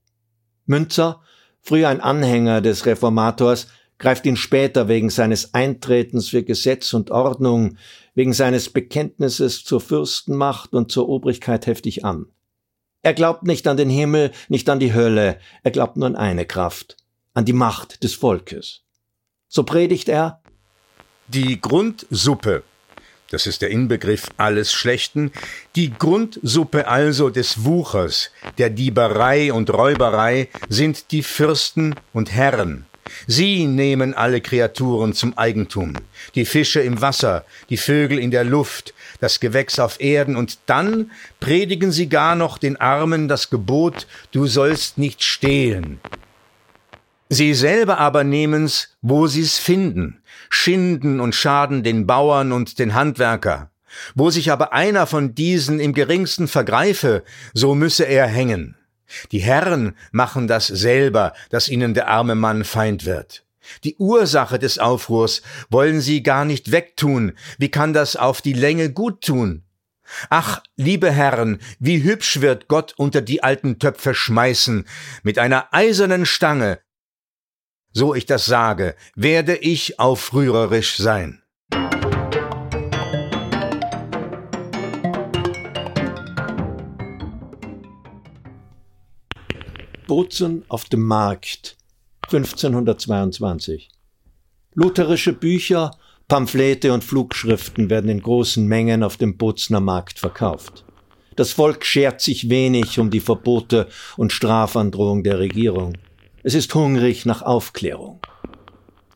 Münzer, 0.66 1.20
früher 1.60 1.90
ein 1.90 2.00
Anhänger 2.00 2.62
des 2.62 2.86
Reformators, 2.86 3.68
greift 3.98 4.26
ihn 4.26 4.38
später 4.38 4.88
wegen 4.88 5.10
seines 5.10 5.54
Eintretens 5.54 6.30
für 6.30 6.44
Gesetz 6.44 6.94
und 6.94 7.12
Ordnung, 7.12 7.78
wegen 8.16 8.32
seines 8.32 8.70
Bekenntnisses 8.70 9.66
zur 9.66 9.82
Fürstenmacht 9.82 10.72
und 10.72 10.90
zur 10.90 11.10
Obrigkeit 11.10 11.68
heftig 11.68 12.06
an. 12.06 12.28
Er 13.02 13.14
glaubt 13.14 13.44
nicht 13.44 13.68
an 13.68 13.76
den 13.76 13.90
Himmel, 13.90 14.32
nicht 14.48 14.70
an 14.70 14.80
die 14.80 14.94
Hölle, 14.94 15.38
er 15.64 15.72
glaubt 15.72 15.98
nur 15.98 16.08
an 16.08 16.16
eine 16.16 16.46
Kraft, 16.46 16.96
an 17.34 17.44
die 17.44 17.52
Macht 17.52 18.06
des 18.06 18.14
Volkes. 18.14 18.84
So 19.50 19.64
predigt 19.64 20.08
er, 20.08 20.42
die 21.28 21.60
Grundsuppe, 21.60 22.64
das 23.30 23.48
ist 23.48 23.62
der 23.62 23.70
Inbegriff 23.70 24.28
alles 24.38 24.72
Schlechten, 24.72 25.32
die 25.76 25.92
Grundsuppe 25.92 26.88
also 26.88 27.30
des 27.30 27.66
Wuchers, 27.66 28.32
der 28.58 28.70
Dieberei 28.70 29.52
und 29.52 29.70
Räuberei 29.70 30.48
sind 30.70 31.12
die 31.12 31.24
Fürsten 31.24 31.96
und 32.14 32.32
Herren. 32.32 32.86
Sie 33.26 33.66
nehmen 33.66 34.14
alle 34.14 34.42
Kreaturen 34.42 35.14
zum 35.14 35.38
Eigentum, 35.38 35.94
die 36.36 36.46
Fische 36.46 36.82
im 36.82 37.02
Wasser, 37.02 37.46
die 37.70 37.78
Vögel 37.78 38.20
in 38.20 38.32
der 38.32 38.44
Luft, 38.44 38.94
das 39.20 39.40
Gewächs 39.40 39.80
auf 39.80 40.00
Erden, 40.00 40.36
und 40.36 40.60
dann 40.66 41.12
predigen 41.40 41.92
sie 41.92 42.10
gar 42.10 42.36
noch 42.36 42.58
den 42.58 42.78
Armen 42.78 43.28
das 43.28 43.50
Gebot, 43.50 44.08
du 44.32 44.46
sollst 44.46 44.98
nicht 44.98 45.24
stehlen. 45.24 46.00
Sie 47.30 47.54
selber 47.54 47.98
aber 47.98 48.24
nehmen's, 48.24 48.90
wo 49.02 49.28
sie's 49.28 49.58
finden, 49.58 50.22
schinden 50.50 51.20
und 51.20 51.36
schaden 51.36 51.84
den 51.84 52.08
Bauern 52.08 52.52
und 52.52 52.80
den 52.80 52.94
Handwerker. 52.94 53.72
Wo 54.16 54.30
sich 54.30 54.52
aber 54.52 54.74
einer 54.74 55.08
von 55.08 55.34
diesen 55.34 55.80
im 55.80 55.94
geringsten 55.94 56.48
vergreife, 56.48 57.24
so 57.54 57.76
müsse 57.76 58.04
er 58.04 58.28
hängen. 58.28 58.76
Die 59.32 59.40
Herren 59.40 59.96
machen 60.12 60.48
das 60.48 60.68
selber, 60.68 61.34
dass 61.50 61.70
ihnen 61.70 61.94
der 61.94 62.10
arme 62.10 62.36
Mann 62.36 62.64
Feind 62.64 63.06
wird. 63.06 63.46
Die 63.84 63.96
Ursache 63.98 64.60
des 64.60 64.80
Aufruhrs 64.80 65.42
wollen 65.70 66.02
sie 66.02 66.24
gar 66.24 66.46
nicht 66.46 66.72
wegtun. 66.72 67.34
Wie 67.58 67.70
kann 67.70 67.94
das 67.94 68.16
auf 68.16 68.42
die 68.42 68.54
Länge 68.54 68.92
gut 68.92 69.22
tun? 69.22 69.64
Ach, 70.30 70.62
liebe 70.78 71.12
Herren, 71.12 71.60
wie 71.80 72.04
hübsch 72.04 72.40
wird 72.40 72.70
Gott 72.70 72.94
unter 72.96 73.22
die 73.22 73.44
alten 73.44 73.78
Töpfe 73.78 74.14
schmeißen, 74.14 74.86
mit 75.24 75.38
einer 75.38 75.74
eisernen 75.74 76.26
Stange, 76.26 76.80
so 77.98 78.14
ich 78.14 78.28
das 78.28 78.46
sage, 78.46 78.96
werde 79.16 79.56
ich 79.56 80.00
aufrührerisch 80.00 80.98
sein. 80.98 81.42
Bozen 90.06 90.64
auf 90.70 90.86
dem 90.86 91.02
Markt 91.02 91.76
1522 92.32 93.90
Lutherische 94.76 95.34
Bücher, 95.34 95.90
Pamphlete 96.28 96.94
und 96.94 97.04
Flugschriften 97.04 97.90
werden 97.90 98.12
in 98.12 98.22
großen 98.22 98.68
Mengen 98.68 99.02
auf 99.02 99.18
dem 99.18 99.38
Bozener 99.38 99.80
Markt 99.80 100.20
verkauft. 100.20 100.86
Das 101.36 101.52
Volk 101.52 101.84
schert 101.84 102.22
sich 102.22 102.48
wenig 102.48 103.00
um 103.00 103.10
die 103.10 103.22
Verbote 103.22 103.88
und 104.18 104.32
Strafandrohung 104.32 105.24
der 105.24 105.40
Regierung. 105.40 105.94
Es 106.48 106.54
ist 106.54 106.74
hungrig 106.74 107.26
nach 107.26 107.42
Aufklärung. 107.42 108.22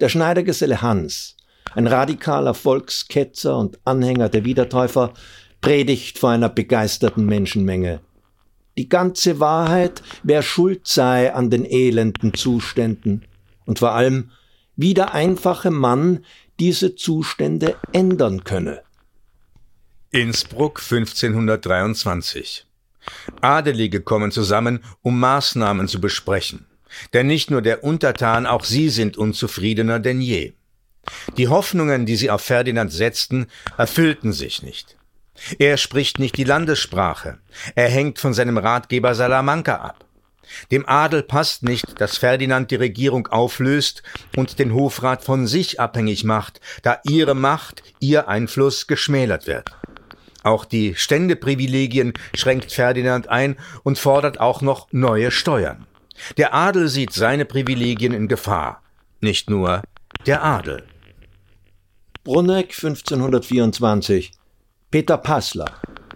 Der 0.02 0.10
Schneidergeselle 0.10 0.82
Hans, 0.82 1.38
ein 1.74 1.88
radikaler 1.88 2.54
Volksketzer 2.54 3.58
und 3.58 3.80
Anhänger 3.86 4.28
der 4.28 4.44
Wiedertäufer, 4.44 5.14
predigt 5.62 6.20
vor 6.20 6.32
einer 6.32 6.50
begeisterten 6.50 7.26
Menschenmenge. 7.26 8.02
Die 8.78 8.90
ganze 8.90 9.40
Wahrheit, 9.40 10.04
wer 10.24 10.42
schuld 10.42 10.88
sei 10.88 11.34
an 11.34 11.50
den 11.50 11.64
elenden 11.64 12.34
Zuständen 12.34 13.24
und 13.66 13.80
vor 13.80 13.94
allem, 13.94 14.32
wie 14.76 14.94
der 14.94 15.14
einfache 15.14 15.72
Mann 15.72 16.26
diese 16.60 16.96
Zustände 16.96 17.78
ändern 17.94 18.44
könne. 18.44 18.82
Innsbruck 20.10 20.82
1523 20.82 22.66
Adelige 23.40 24.02
kommen 24.02 24.32
zusammen, 24.32 24.84
um 25.02 25.18
Maßnahmen 25.18 25.88
zu 25.88 26.02
besprechen. 26.02 26.68
Denn 27.14 27.28
nicht 27.28 27.52
nur 27.52 27.62
der 27.62 27.84
Untertan, 27.84 28.46
auch 28.46 28.64
sie 28.64 28.90
sind 28.90 29.18
unzufriedener 29.18 30.00
denn 30.00 30.22
je. 30.22 30.54
Die 31.38 31.48
Hoffnungen, 31.48 32.06
die 32.06 32.16
sie 32.16 32.30
auf 32.30 32.42
Ferdinand 32.42 32.92
setzten, 32.92 33.48
erfüllten 33.78 34.34
sich 34.34 34.62
nicht. 34.62 34.98
Er 35.58 35.78
spricht 35.78 36.20
nicht 36.20 36.38
die 36.38 36.44
Landessprache. 36.44 37.40
Er 37.76 37.90
hängt 37.90 38.20
von 38.20 38.34
seinem 38.34 38.58
Ratgeber 38.58 39.16
Salamanca 39.16 39.76
ab. 39.76 40.06
Dem 40.70 40.88
Adel 40.88 41.24
passt 41.24 41.64
nicht, 41.64 42.00
dass 42.02 42.18
Ferdinand 42.18 42.72
die 42.72 42.76
Regierung 42.76 43.28
auflöst 43.28 44.04
und 44.36 44.60
den 44.60 44.74
Hofrat 44.74 45.24
von 45.24 45.48
sich 45.48 45.80
abhängig 45.80 46.24
macht, 46.24 46.60
da 46.84 47.00
ihre 47.04 47.36
Macht, 47.36 47.84
ihr 48.00 48.28
Einfluss 48.28 48.88
geschmälert 48.88 49.48
wird. 49.48 49.72
Auch 50.44 50.66
die 50.66 50.96
Ständeprivilegien 50.96 52.14
schränkt 52.36 52.72
Ferdinand 52.72 53.30
ein 53.30 53.58
und 53.84 54.00
fordert 54.00 54.40
auch 54.40 54.62
noch 54.62 54.88
neue 54.92 55.32
Steuern. 55.32 55.86
Der 56.38 56.54
Adel 56.54 56.88
sieht 56.88 57.14
seine 57.14 57.46
Privilegien 57.46 58.14
in 58.14 58.28
Gefahr, 58.28 58.82
nicht 59.20 59.50
nur 59.50 59.82
der 60.26 60.44
Adel. 60.44 60.84
Brunneck 62.24 62.74
1524 62.76 64.32
Peter 64.92 65.18
Passler, 65.18 65.72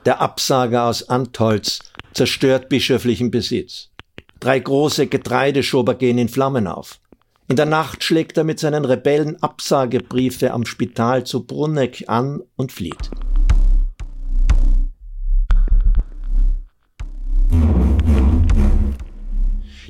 der 0.05 0.21
Absager 0.21 0.83
aus 0.83 1.09
Antholz, 1.09 1.79
zerstört 2.13 2.69
bischöflichen 2.69 3.31
Besitz. 3.31 3.89
Drei 4.39 4.59
große 4.59 5.07
Getreideschober 5.07 5.95
gehen 5.95 6.17
in 6.17 6.29
Flammen 6.29 6.67
auf. 6.67 6.99
In 7.47 7.55
der 7.55 7.65
Nacht 7.65 8.03
schlägt 8.03 8.37
er 8.37 8.43
mit 8.43 8.59
seinen 8.59 8.85
Rebellen 8.85 9.41
Absagebriefe 9.41 10.51
am 10.51 10.65
Spital 10.65 11.25
zu 11.25 11.45
Brunneck 11.45 12.05
an 12.07 12.41
und 12.55 12.71
flieht. 12.71 13.11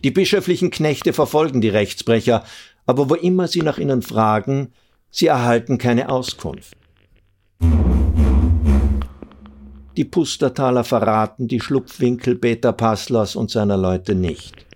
Die 0.06 0.12
bischöflichen 0.12 0.70
Knechte 0.70 1.14
verfolgen 1.14 1.62
die 1.62 1.70
Rechtsbrecher, 1.70 2.44
aber 2.86 3.10
wo 3.10 3.16
immer 3.16 3.48
sie 3.48 3.64
nach 3.64 3.80
ihnen 3.80 4.04
fragen, 4.04 4.72
sie 5.10 5.26
erhalten 5.26 5.80
keine 5.80 6.10
Auskunft. 6.10 6.78
Die 9.98 10.06
Pustertaler 10.06 10.84
verraten 10.84 11.48
die 11.48 11.60
Schlupfwinkel 11.60 12.36
Peter 12.36 12.72
Passlers 12.72 13.36
und 13.36 13.50
seiner 13.50 13.78
Leute 13.78 14.14
nicht. 14.14 14.68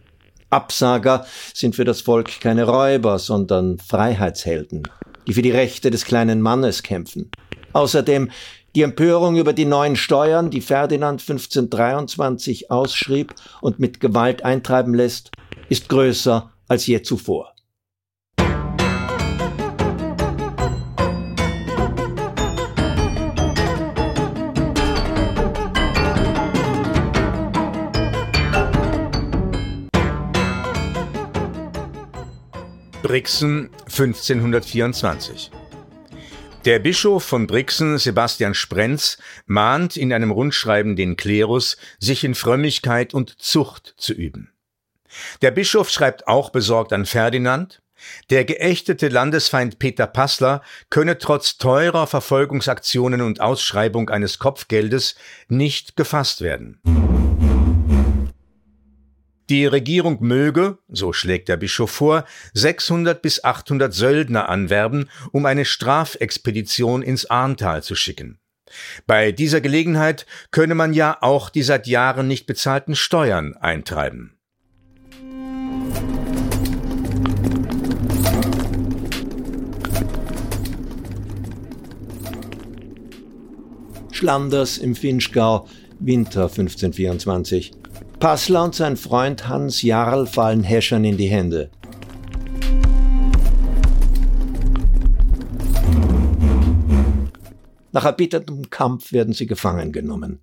Absager 0.50 1.28
sind 1.54 1.76
für 1.76 1.86
das 1.86 2.02
Volk 2.02 2.42
keine 2.42 2.64
Räuber, 2.64 3.20
sondern 3.20 3.78
Freiheitshelden, 3.78 4.82
die 5.28 5.34
für 5.34 5.44
die 5.44 5.52
Rechte 5.52 5.92
des 5.92 6.06
kleinen 6.06 6.42
Mannes 6.42 6.82
kämpfen. 6.82 7.30
Außerdem 7.74 8.32
die 8.76 8.84
Empörung 8.84 9.36
über 9.36 9.52
die 9.52 9.66
neuen 9.66 9.96
Steuern, 9.96 10.52
die 10.52 10.62
Ferdinand 10.62 11.22
1523 11.22 12.70
ausschrieb 12.70 13.34
und 13.62 13.80
mit 13.80 14.00
Gewalt 14.00 14.46
eintreiben 14.46 14.94
lässt, 14.94 15.32
ist 15.70 15.90
größer 15.90 16.52
als 16.68 16.86
je 16.86 17.02
zuvor. 17.02 17.56
Brixen 33.02 33.72
1524 33.86 35.50
der 36.66 36.80
Bischof 36.80 37.24
von 37.24 37.48
Brixen, 37.48 37.98
Sebastian 37.98 38.54
Sprenz, 38.54 39.18
mahnt 39.46 39.96
in 39.96 40.12
einem 40.12 40.32
Rundschreiben 40.32 40.96
den 40.96 41.16
Klerus, 41.16 41.78
sich 42.00 42.24
in 42.24 42.36
Frömmigkeit 42.36 43.14
und 43.14 43.42
Zucht 43.42 43.94
zu 43.98 44.14
üben. 44.14 44.52
Der 45.42 45.52
Bischof 45.52 45.90
schreibt 45.90 46.28
auch 46.28 46.50
besorgt 46.50 46.94
an 46.94 47.06
Ferdinand, 47.06 47.82
der 48.30 48.46
geächtete 48.46 49.10
Landesfeind 49.10 49.80
Peter 49.80 50.08
Passler 50.08 50.62
könne 50.90 51.18
trotz 51.18 51.58
teurer 51.58 52.08
Verfolgungsaktionen 52.08 53.22
und 53.22 53.42
Ausschreibung 53.42 54.10
eines 54.10 54.40
Kopfgeldes 54.40 55.16
nicht 55.50 55.98
gefasst 55.98 56.42
werden. 56.42 56.80
Die 59.50 59.66
Regierung 59.66 60.18
möge, 60.22 60.78
so 60.90 61.12
schlägt 61.12 61.50
der 61.50 61.58
Bischof 61.58 61.90
vor, 61.90 62.26
600 62.54 63.20
bis 63.20 63.44
800 63.44 63.92
Söldner 63.92 64.48
anwerben, 64.48 65.10
um 65.32 65.48
eine 65.48 65.66
Strafexpedition 65.66 67.02
ins 67.02 67.26
Arntal 67.26 67.82
zu 67.82 67.96
schicken. 67.96 68.40
Bei 69.08 69.32
dieser 69.32 69.60
Gelegenheit 69.60 70.28
könne 70.52 70.76
man 70.76 70.94
ja 70.94 71.18
auch 71.22 71.50
die 71.50 71.64
seit 71.64 71.88
Jahren 71.88 72.28
nicht 72.28 72.46
bezahlten 72.46 72.96
Steuern 72.96 73.56
eintreiben. 73.58 74.36
Schlanders 84.12 84.78
im 84.78 84.96
Finchgau, 84.96 85.68
Winter 86.00 86.44
1524. 86.44 87.79
Passler 88.20 88.66
und 88.66 88.76
sein 88.76 88.98
Freund 88.98 89.48
Hans 89.48 89.82
Jarl 89.82 90.28
fallen 90.28 90.64
Häschern 90.64 91.06
in 91.06 91.16
die 91.16 91.30
Hände. 91.30 91.72
Nach 97.94 98.04
erbittertem 98.04 98.70
Kampf 98.70 99.14
werden 99.14 99.34
sie 99.34 99.48
gefangen 99.48 99.94
genommen. 99.94 100.42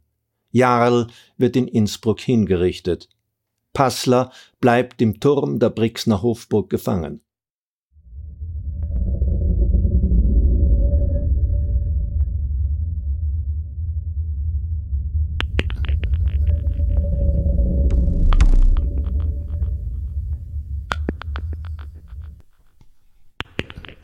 Jarl 0.52 1.08
wird 1.36 1.54
in 1.54 1.68
Innsbruck 1.68 2.20
hingerichtet. 2.20 3.10
Passler 3.74 4.32
bleibt 4.58 5.02
im 5.02 5.20
Turm 5.20 5.58
der 5.58 5.68
Brixner 5.68 6.22
Hofburg 6.22 6.70
gefangen. 6.70 7.20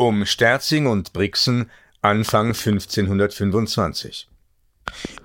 Um 0.09 0.27
Sterzing 0.27 0.87
und 0.87 1.13
Brixen 1.13 1.71
Anfang 2.01 2.49
1525. 2.49 4.29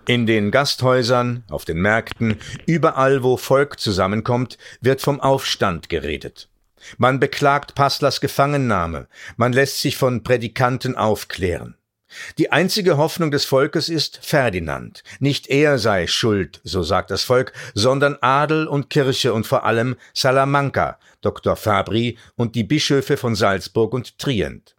In 0.07 0.25
den 0.25 0.51
Gasthäusern, 0.51 1.43
auf 1.49 1.65
den 1.65 1.81
Märkten, 1.81 2.39
überall 2.65 3.23
wo 3.23 3.37
Volk 3.37 3.79
zusammenkommt, 3.79 4.57
wird 4.79 5.01
vom 5.01 5.19
Aufstand 5.19 5.89
geredet. 5.89 6.49
Man 6.97 7.19
beklagt 7.19 7.75
Passlers 7.75 8.21
Gefangennahme, 8.21 9.07
man 9.35 9.51
lässt 9.51 9.81
sich 9.81 9.97
von 9.97 10.23
Prädikanten 10.23 10.95
aufklären. 10.95 11.75
Die 12.37 12.51
einzige 12.51 12.97
Hoffnung 12.97 13.31
des 13.31 13.45
Volkes 13.45 13.89
ist 13.89 14.19
Ferdinand. 14.21 15.03
Nicht 15.19 15.47
er 15.47 15.77
sei 15.77 16.07
schuld, 16.07 16.61
so 16.63 16.83
sagt 16.83 17.11
das 17.11 17.23
Volk, 17.23 17.53
sondern 17.73 18.17
Adel 18.21 18.67
und 18.67 18.89
Kirche 18.89 19.33
und 19.33 19.45
vor 19.45 19.65
allem 19.65 19.95
Salamanca, 20.13 20.99
Dr. 21.21 21.55
Fabri 21.55 22.17
und 22.35 22.55
die 22.55 22.63
Bischöfe 22.63 23.17
von 23.17 23.35
Salzburg 23.35 23.93
und 23.93 24.17
Trient. 24.19 24.75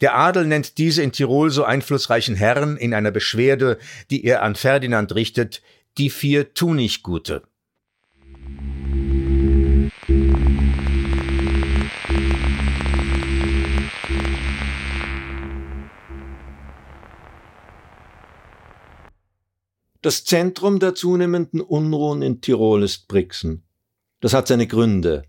Der 0.00 0.14
Adel 0.16 0.46
nennt 0.46 0.78
diese 0.78 1.02
in 1.02 1.12
Tirol 1.12 1.50
so 1.50 1.64
einflussreichen 1.64 2.34
Herren 2.34 2.76
in 2.76 2.94
einer 2.94 3.10
Beschwerde, 3.10 3.78
die 4.10 4.24
er 4.24 4.42
an 4.42 4.54
Ferdinand 4.54 5.14
richtet, 5.14 5.62
die 5.96 6.10
vier 6.10 6.54
Tuniggute. 6.54 7.42
Das 20.04 20.22
Zentrum 20.22 20.80
der 20.80 20.94
zunehmenden 20.94 21.62
Unruhen 21.62 22.20
in 22.20 22.42
Tirol 22.42 22.82
ist 22.82 23.08
Brixen. 23.08 23.62
Das 24.20 24.34
hat 24.34 24.46
seine 24.48 24.66
Gründe. 24.66 25.22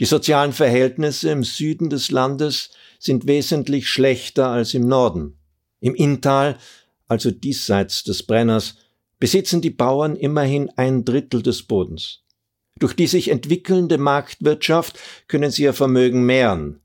Die 0.00 0.06
sozialen 0.06 0.54
Verhältnisse 0.54 1.28
im 1.28 1.44
Süden 1.44 1.90
des 1.90 2.10
Landes 2.10 2.70
sind 2.98 3.26
wesentlich 3.26 3.90
schlechter 3.90 4.48
als 4.48 4.72
im 4.72 4.88
Norden. 4.88 5.36
Im 5.80 5.94
Inntal, 5.94 6.56
also 7.08 7.30
diesseits 7.30 8.04
des 8.04 8.22
Brenners, 8.22 8.76
besitzen 9.18 9.60
die 9.60 9.68
Bauern 9.68 10.16
immerhin 10.16 10.70
ein 10.76 11.04
Drittel 11.04 11.42
des 11.42 11.64
Bodens. 11.64 12.22
Durch 12.78 12.94
die 12.94 13.08
sich 13.08 13.28
entwickelnde 13.28 13.98
Marktwirtschaft 13.98 14.98
können 15.28 15.50
sie 15.50 15.64
ihr 15.64 15.74
Vermögen 15.74 16.24
mehren. 16.24 16.80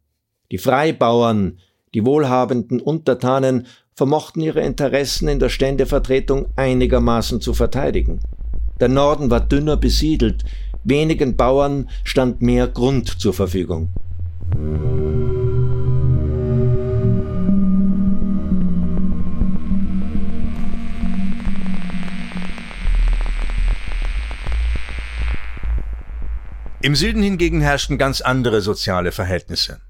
Die 0.51 0.57
Freibauern, 0.57 1.61
die 1.93 2.05
wohlhabenden 2.05 2.81
Untertanen 2.81 3.67
vermochten 3.95 4.41
ihre 4.41 4.61
Interessen 4.61 5.27
in 5.27 5.39
der 5.39 5.49
Ständevertretung 5.49 6.47
einigermaßen 6.55 7.41
zu 7.41 7.53
verteidigen. 7.53 8.19
Der 8.79 8.89
Norden 8.89 9.29
war 9.29 9.41
dünner 9.41 9.77
besiedelt, 9.77 10.43
Wenigen 10.83 11.35
Bauern 11.35 11.89
stand 12.03 12.41
mehr 12.41 12.67
Grund 12.67 13.21
zur 13.21 13.33
Verfügung. 13.33 13.89
Im 26.83 26.95
Süden 26.95 27.21
hingegen 27.21 27.61
herrschten 27.61 27.99
ganz 27.99 28.21
andere 28.21 28.61
soziale 28.61 29.11
Verhältnisse. 29.11 29.81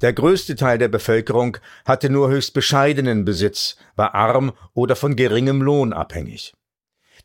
Der 0.00 0.12
größte 0.12 0.56
Teil 0.56 0.78
der 0.78 0.88
Bevölkerung 0.88 1.58
hatte 1.84 2.08
nur 2.08 2.30
höchst 2.30 2.54
bescheidenen 2.54 3.24
Besitz, 3.24 3.76
war 3.96 4.14
arm 4.14 4.52
oder 4.72 4.96
von 4.96 5.14
geringem 5.14 5.60
Lohn 5.60 5.92
abhängig. 5.92 6.54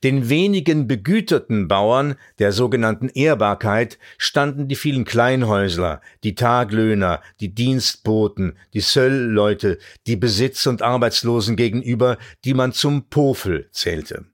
Den 0.03 0.27
wenigen 0.29 0.87
begüterten 0.87 1.69
Bauern 1.69 2.15
der 2.37 2.51
sogenannten 2.51 3.07
Ehrbarkeit 3.07 3.97
standen 4.17 4.67
die 4.67 4.75
vielen 4.75 5.05
Kleinhäusler, 5.05 6.01
die 6.23 6.35
Taglöhner, 6.35 7.21
die 7.39 7.55
Dienstboten, 7.55 8.57
die 8.73 8.81
Söllleute, 8.81 9.77
die 10.05 10.17
Besitz- 10.17 10.67
und 10.67 10.81
Arbeitslosen 10.81 11.55
gegenüber, 11.55 12.17
die 12.43 12.53
man 12.53 12.73
zum 12.73 13.09
Pofel 13.09 13.69
zählte. 13.71 14.25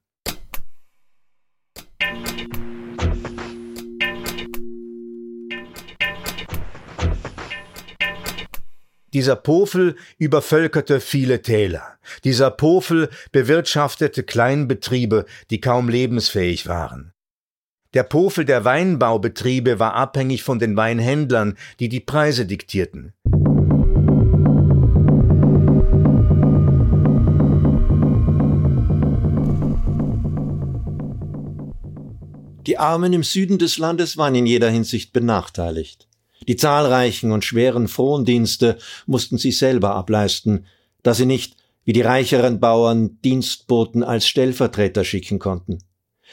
Dieser 9.13 9.35
Pofel 9.35 9.95
übervölkerte 10.17 11.01
viele 11.01 11.41
Täler. 11.41 11.97
Dieser 12.23 12.49
Pofel 12.49 13.09
bewirtschaftete 13.33 14.23
Kleinbetriebe, 14.23 15.25
die 15.49 15.59
kaum 15.59 15.89
lebensfähig 15.89 16.67
waren. 16.67 17.11
Der 17.93 18.03
Pofel 18.03 18.45
der 18.45 18.63
Weinbaubetriebe 18.63 19.79
war 19.79 19.95
abhängig 19.95 20.43
von 20.43 20.59
den 20.59 20.77
Weinhändlern, 20.77 21.57
die 21.81 21.89
die 21.89 21.99
Preise 21.99 22.45
diktierten. 22.45 23.13
Die 32.65 32.77
Armen 32.77 33.11
im 33.11 33.23
Süden 33.23 33.57
des 33.57 33.77
Landes 33.77 34.15
waren 34.15 34.35
in 34.35 34.45
jeder 34.45 34.69
Hinsicht 34.69 35.11
benachteiligt. 35.11 36.07
Die 36.47 36.55
zahlreichen 36.55 37.31
und 37.31 37.45
schweren 37.45 37.87
Frondienste 37.87 38.77
mussten 39.05 39.37
sie 39.37 39.51
selber 39.51 39.95
ableisten, 39.95 40.65
da 41.03 41.13
sie 41.13 41.25
nicht, 41.25 41.55
wie 41.83 41.93
die 41.93 42.01
reicheren 42.01 42.59
Bauern, 42.59 43.19
Dienstboten 43.21 44.03
als 44.03 44.27
Stellvertreter 44.27 45.03
schicken 45.03 45.39
konnten. 45.39 45.79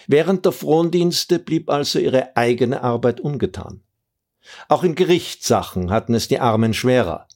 Während 0.07 0.45
der 0.45 0.53
Frondienste 0.53 1.39
blieb 1.39 1.71
also 1.71 1.99
ihre 1.99 2.37
eigene 2.37 2.83
Arbeit 2.83 3.21
ungetan. 3.21 3.83
Auch 4.69 4.85
in 4.85 4.95
Gerichtssachen 4.95 5.91
hatten 5.91 6.15
es 6.15 6.29
die 6.29 6.39
Armen 6.39 6.75
schwerer. 6.75 7.27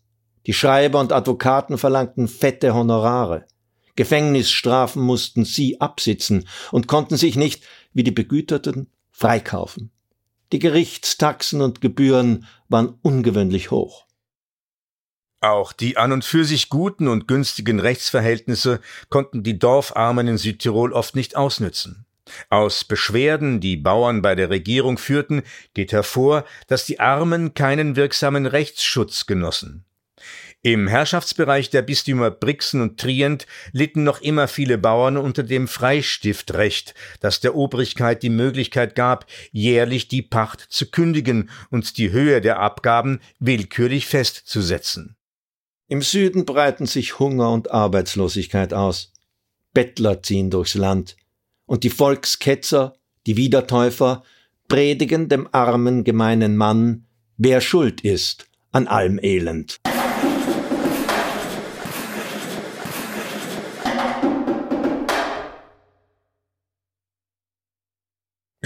Die 0.47 0.53
Schreiber 0.53 1.01
und 1.01 1.13
Advokaten 1.13 1.79
verlangten 1.79 2.29
fette 2.29 2.75
Honorare. 2.75 3.45
Gefängnisstrafen 3.97 5.03
mussten 5.03 5.45
sie 5.45 5.81
absitzen 5.81 6.49
und 6.71 6.89
konnten 6.89 7.17
sich 7.17 7.37
nicht, 7.37 7.63
wie 7.93 8.03
die 8.03 8.11
Begüterten, 8.11 8.91
freikaufen. 9.11 9.91
Die 10.53 10.59
Gerichtstaxen 10.59 11.63
und 11.63 11.81
Gebühren 11.81 12.47
waren 12.69 12.99
ungewöhnlich 13.03 13.71
hoch. 13.71 14.07
Auch 15.41 15.73
die 15.73 15.97
an 15.97 16.13
und 16.13 16.25
für 16.25 16.45
sich 16.45 16.69
guten 16.69 17.09
und 17.09 17.27
günstigen 17.27 17.81
Rechtsverhältnisse 17.81 18.81
konnten 19.09 19.43
die 19.43 19.59
Dorfarmen 19.59 20.29
in 20.29 20.39
Südtirol 20.39 20.93
oft 20.93 21.17
nicht 21.17 21.37
ausnützen. 21.37 22.07
Aus 22.49 22.85
Beschwerden, 22.85 23.61
die 23.61 23.77
Bauern 23.77 24.23
bei 24.23 24.37
der 24.37 24.51
Regierung 24.51 24.99
führten, 24.99 25.43
geht 25.75 25.93
hervor, 25.93 26.45
dass 26.69 26.87
die 26.87 27.01
Armen 27.01 27.55
keinen 27.55 27.97
wirksamen 27.97 28.47
Rechtsschutz 28.47 29.27
genossen. 29.27 29.85
Im 30.65 30.87
Herrschaftsbereich 30.87 31.71
der 31.71 31.83
Bistümer 31.83 32.31
Brixen 32.31 32.83
und 32.83 33.01
Trient 33.01 33.49
litten 33.73 34.05
noch 34.05 34.21
immer 34.21 34.47
viele 34.47 34.79
Bauern 34.79 35.17
unter 35.17 35.43
dem 35.43 35.67
Freistiftrecht, 35.67 36.95
das 37.19 37.41
der 37.41 37.57
Obrigkeit 37.57 38.23
die 38.23 38.31
Möglichkeit 38.31 38.95
gab, 38.95 39.27
jährlich 39.51 40.07
die 40.07 40.23
Pacht 40.23 40.61
zu 40.61 40.87
kündigen 40.87 41.51
und 41.71 41.99
die 41.99 42.13
Höhe 42.13 42.41
der 42.41 42.61
Abgaben 42.61 43.19
willkürlich 43.41 44.07
festzusetzen. 44.07 45.17
Im 45.89 46.01
Süden 46.01 46.45
breiten 46.45 46.87
sich 46.87 47.19
Hunger 47.19 47.51
und 47.51 47.73
Arbeitslosigkeit 47.73 48.73
aus. 48.73 49.13
Bettler 49.75 50.23
ziehen 50.23 50.51
durchs 50.51 50.75
Land, 50.75 51.17
und 51.67 51.83
die 51.83 51.91
Volksketzer, 51.91 52.95
die 53.27 53.37
Wiedertäufer, 53.37 54.23
predigen 54.69 55.29
dem 55.29 55.49
armen, 55.51 56.05
gemeinen 56.05 56.57
Mann, 56.57 57.07
wer 57.37 57.61
schuld 57.61 58.03
ist 58.03 58.47
an 58.71 58.87
allem 58.87 59.19
Elend. 59.23 59.82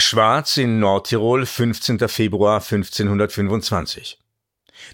Schwarz 0.08 0.56
in 0.56 0.78
Nordtirol, 0.78 1.44
15. 1.46 1.98
Februar 2.08 2.60
1525. 2.60 4.20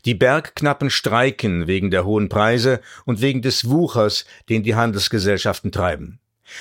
Die 0.06 0.14
Bergknappen 0.14 0.88
streiken 0.88 1.66
wegen 1.66 1.90
der 1.90 2.06
hohen 2.06 2.30
Preise 2.30 2.80
und 3.04 3.20
wegen 3.20 3.42
des 3.42 3.68
Wuchers, 3.68 4.24
den 4.48 4.62
die 4.62 4.74
Handelsgesellschaften 4.74 5.70
treiben. 5.70 6.18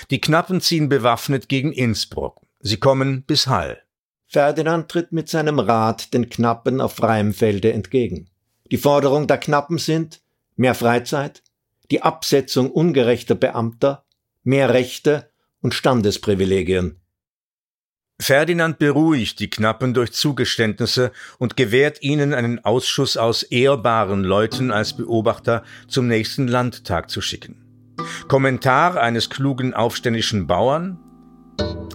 Die 0.09 0.19
Knappen 0.19 0.59
ziehen 0.59 0.89
bewaffnet 0.89 1.47
gegen 1.47 1.71
Innsbruck. 1.71 2.41
Sie 2.59 2.75
kommen 2.75 3.23
bis 3.23 3.47
Hall. 3.47 3.81
Ferdinand 4.27 4.91
tritt 4.91 5.13
mit 5.13 5.29
seinem 5.29 5.57
Rat 5.57 6.13
den 6.13 6.27
Knappen 6.27 6.81
auf 6.81 6.97
freiem 6.97 7.33
Felde 7.33 7.71
entgegen. 7.71 8.27
Die 8.69 8.77
Forderung 8.77 9.27
der 9.27 9.37
Knappen 9.37 9.77
sind 9.77 10.19
mehr 10.57 10.75
Freizeit, 10.75 11.41
die 11.89 12.01
Absetzung 12.01 12.69
ungerechter 12.69 13.35
Beamter, 13.35 14.03
mehr 14.43 14.73
Rechte 14.73 15.29
und 15.61 15.73
Standesprivilegien. 15.73 17.00
Ferdinand 18.21 18.77
beruhigt 18.77 19.39
die 19.39 19.49
Knappen 19.49 19.95
durch 19.95 20.11
Zugeständnisse 20.13 21.11
und 21.39 21.57
gewährt 21.57 22.03
ihnen 22.03 22.35
einen 22.35 22.63
Ausschuss 22.63 23.17
aus 23.17 23.41
ehrbaren 23.41 24.23
Leuten 24.23 24.69
als 24.69 24.95
Beobachter 24.95 25.63
zum 25.87 26.07
nächsten 26.07 26.47
Landtag 26.47 27.09
zu 27.09 27.19
schicken. 27.19 27.65
Kommentar 28.27 29.01
eines 29.01 29.31
klugen 29.31 29.73
aufständischen 29.73 30.45
Bauern 30.45 30.99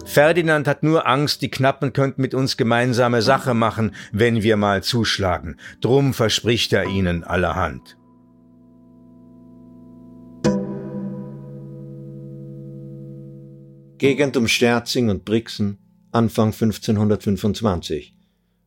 Ferdinand 0.05 0.67
hat 0.67 0.83
nur 0.83 1.07
Angst, 1.07 1.41
die 1.41 1.49
Knappen 1.49 1.93
könnten 1.93 2.21
mit 2.21 2.33
uns 2.33 2.57
gemeinsame 2.57 3.21
Sache 3.21 3.53
machen, 3.53 3.95
wenn 4.11 4.43
wir 4.43 4.57
mal 4.57 4.83
zuschlagen. 4.83 5.57
Drum 5.79 6.13
verspricht 6.13 6.73
er 6.73 6.85
ihnen 6.85 7.23
allerhand. 7.23 7.97
Gegend 13.97 14.37
um 14.37 14.47
Sterzing 14.47 15.09
und 15.09 15.25
Brixen 15.25 15.77
Anfang 16.17 16.47
1525. 16.47 18.15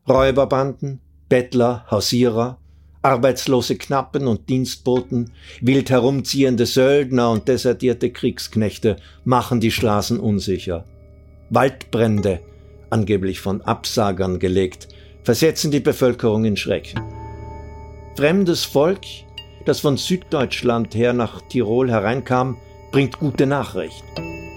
Räuberbanden, 0.07 1.01
Bettler, 1.27 1.85
Hausierer, 1.91 2.59
arbeitslose 3.01 3.75
Knappen 3.75 4.25
und 4.25 4.47
Dienstboten, 4.47 5.33
wild 5.59 5.89
herumziehende 5.89 6.65
Söldner 6.65 7.29
und 7.29 7.49
desertierte 7.49 8.09
Kriegsknechte 8.09 8.95
machen 9.25 9.59
die 9.59 9.71
Straßen 9.71 10.17
unsicher. 10.17 10.85
Waldbrände, 11.49 12.39
angeblich 12.89 13.41
von 13.41 13.61
Absagern 13.63 14.39
gelegt, 14.39 14.87
versetzen 15.23 15.71
die 15.71 15.81
Bevölkerung 15.81 16.45
in 16.45 16.55
Schrecken. 16.55 17.01
Fremdes 18.15 18.63
Volk, 18.63 19.01
das 19.65 19.81
von 19.81 19.97
Süddeutschland 19.97 20.95
her 20.95 21.11
nach 21.11 21.41
Tirol 21.49 21.91
hereinkam, 21.91 22.55
bringt 22.93 23.19
gute 23.19 23.45
Nachricht. 23.45 24.05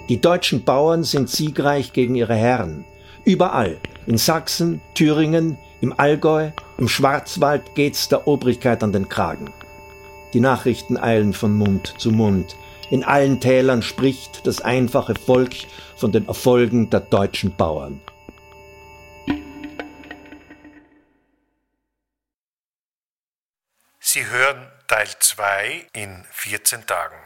Die 0.07 0.21
deutschen 0.21 0.63
Bauern 0.63 1.03
sind 1.03 1.31
siegreich 1.31 1.91
gegen 1.91 2.13
ihre 2.13 2.35
Herren. 2.35 2.85
Überall, 3.23 3.79
in 4.05 4.19
Sachsen, 4.19 4.79
Thüringen, 4.93 5.57
im 5.81 5.99
Allgäu, 5.99 6.51
im 6.77 6.87
Schwarzwald 6.87 7.73
geht's 7.73 8.07
der 8.07 8.27
Obrigkeit 8.27 8.83
an 8.83 8.91
den 8.91 9.09
Kragen. 9.09 9.51
Die 10.33 10.39
Nachrichten 10.39 10.97
eilen 10.97 11.33
von 11.33 11.55
Mund 11.55 11.95
zu 11.97 12.11
Mund. 12.11 12.55
In 12.91 13.03
allen 13.03 13.39
Tälern 13.39 13.81
spricht 13.81 14.45
das 14.45 14.61
einfache 14.61 15.15
Volk 15.15 15.55
von 15.97 16.11
den 16.11 16.27
Erfolgen 16.27 16.91
der 16.91 16.99
deutschen 16.99 17.55
Bauern. 17.55 17.99
Sie 23.99 24.23
hören 24.27 24.67
Teil 24.87 25.07
2 25.19 25.87
in 25.93 26.23
14 26.29 26.85
Tagen. 26.85 27.17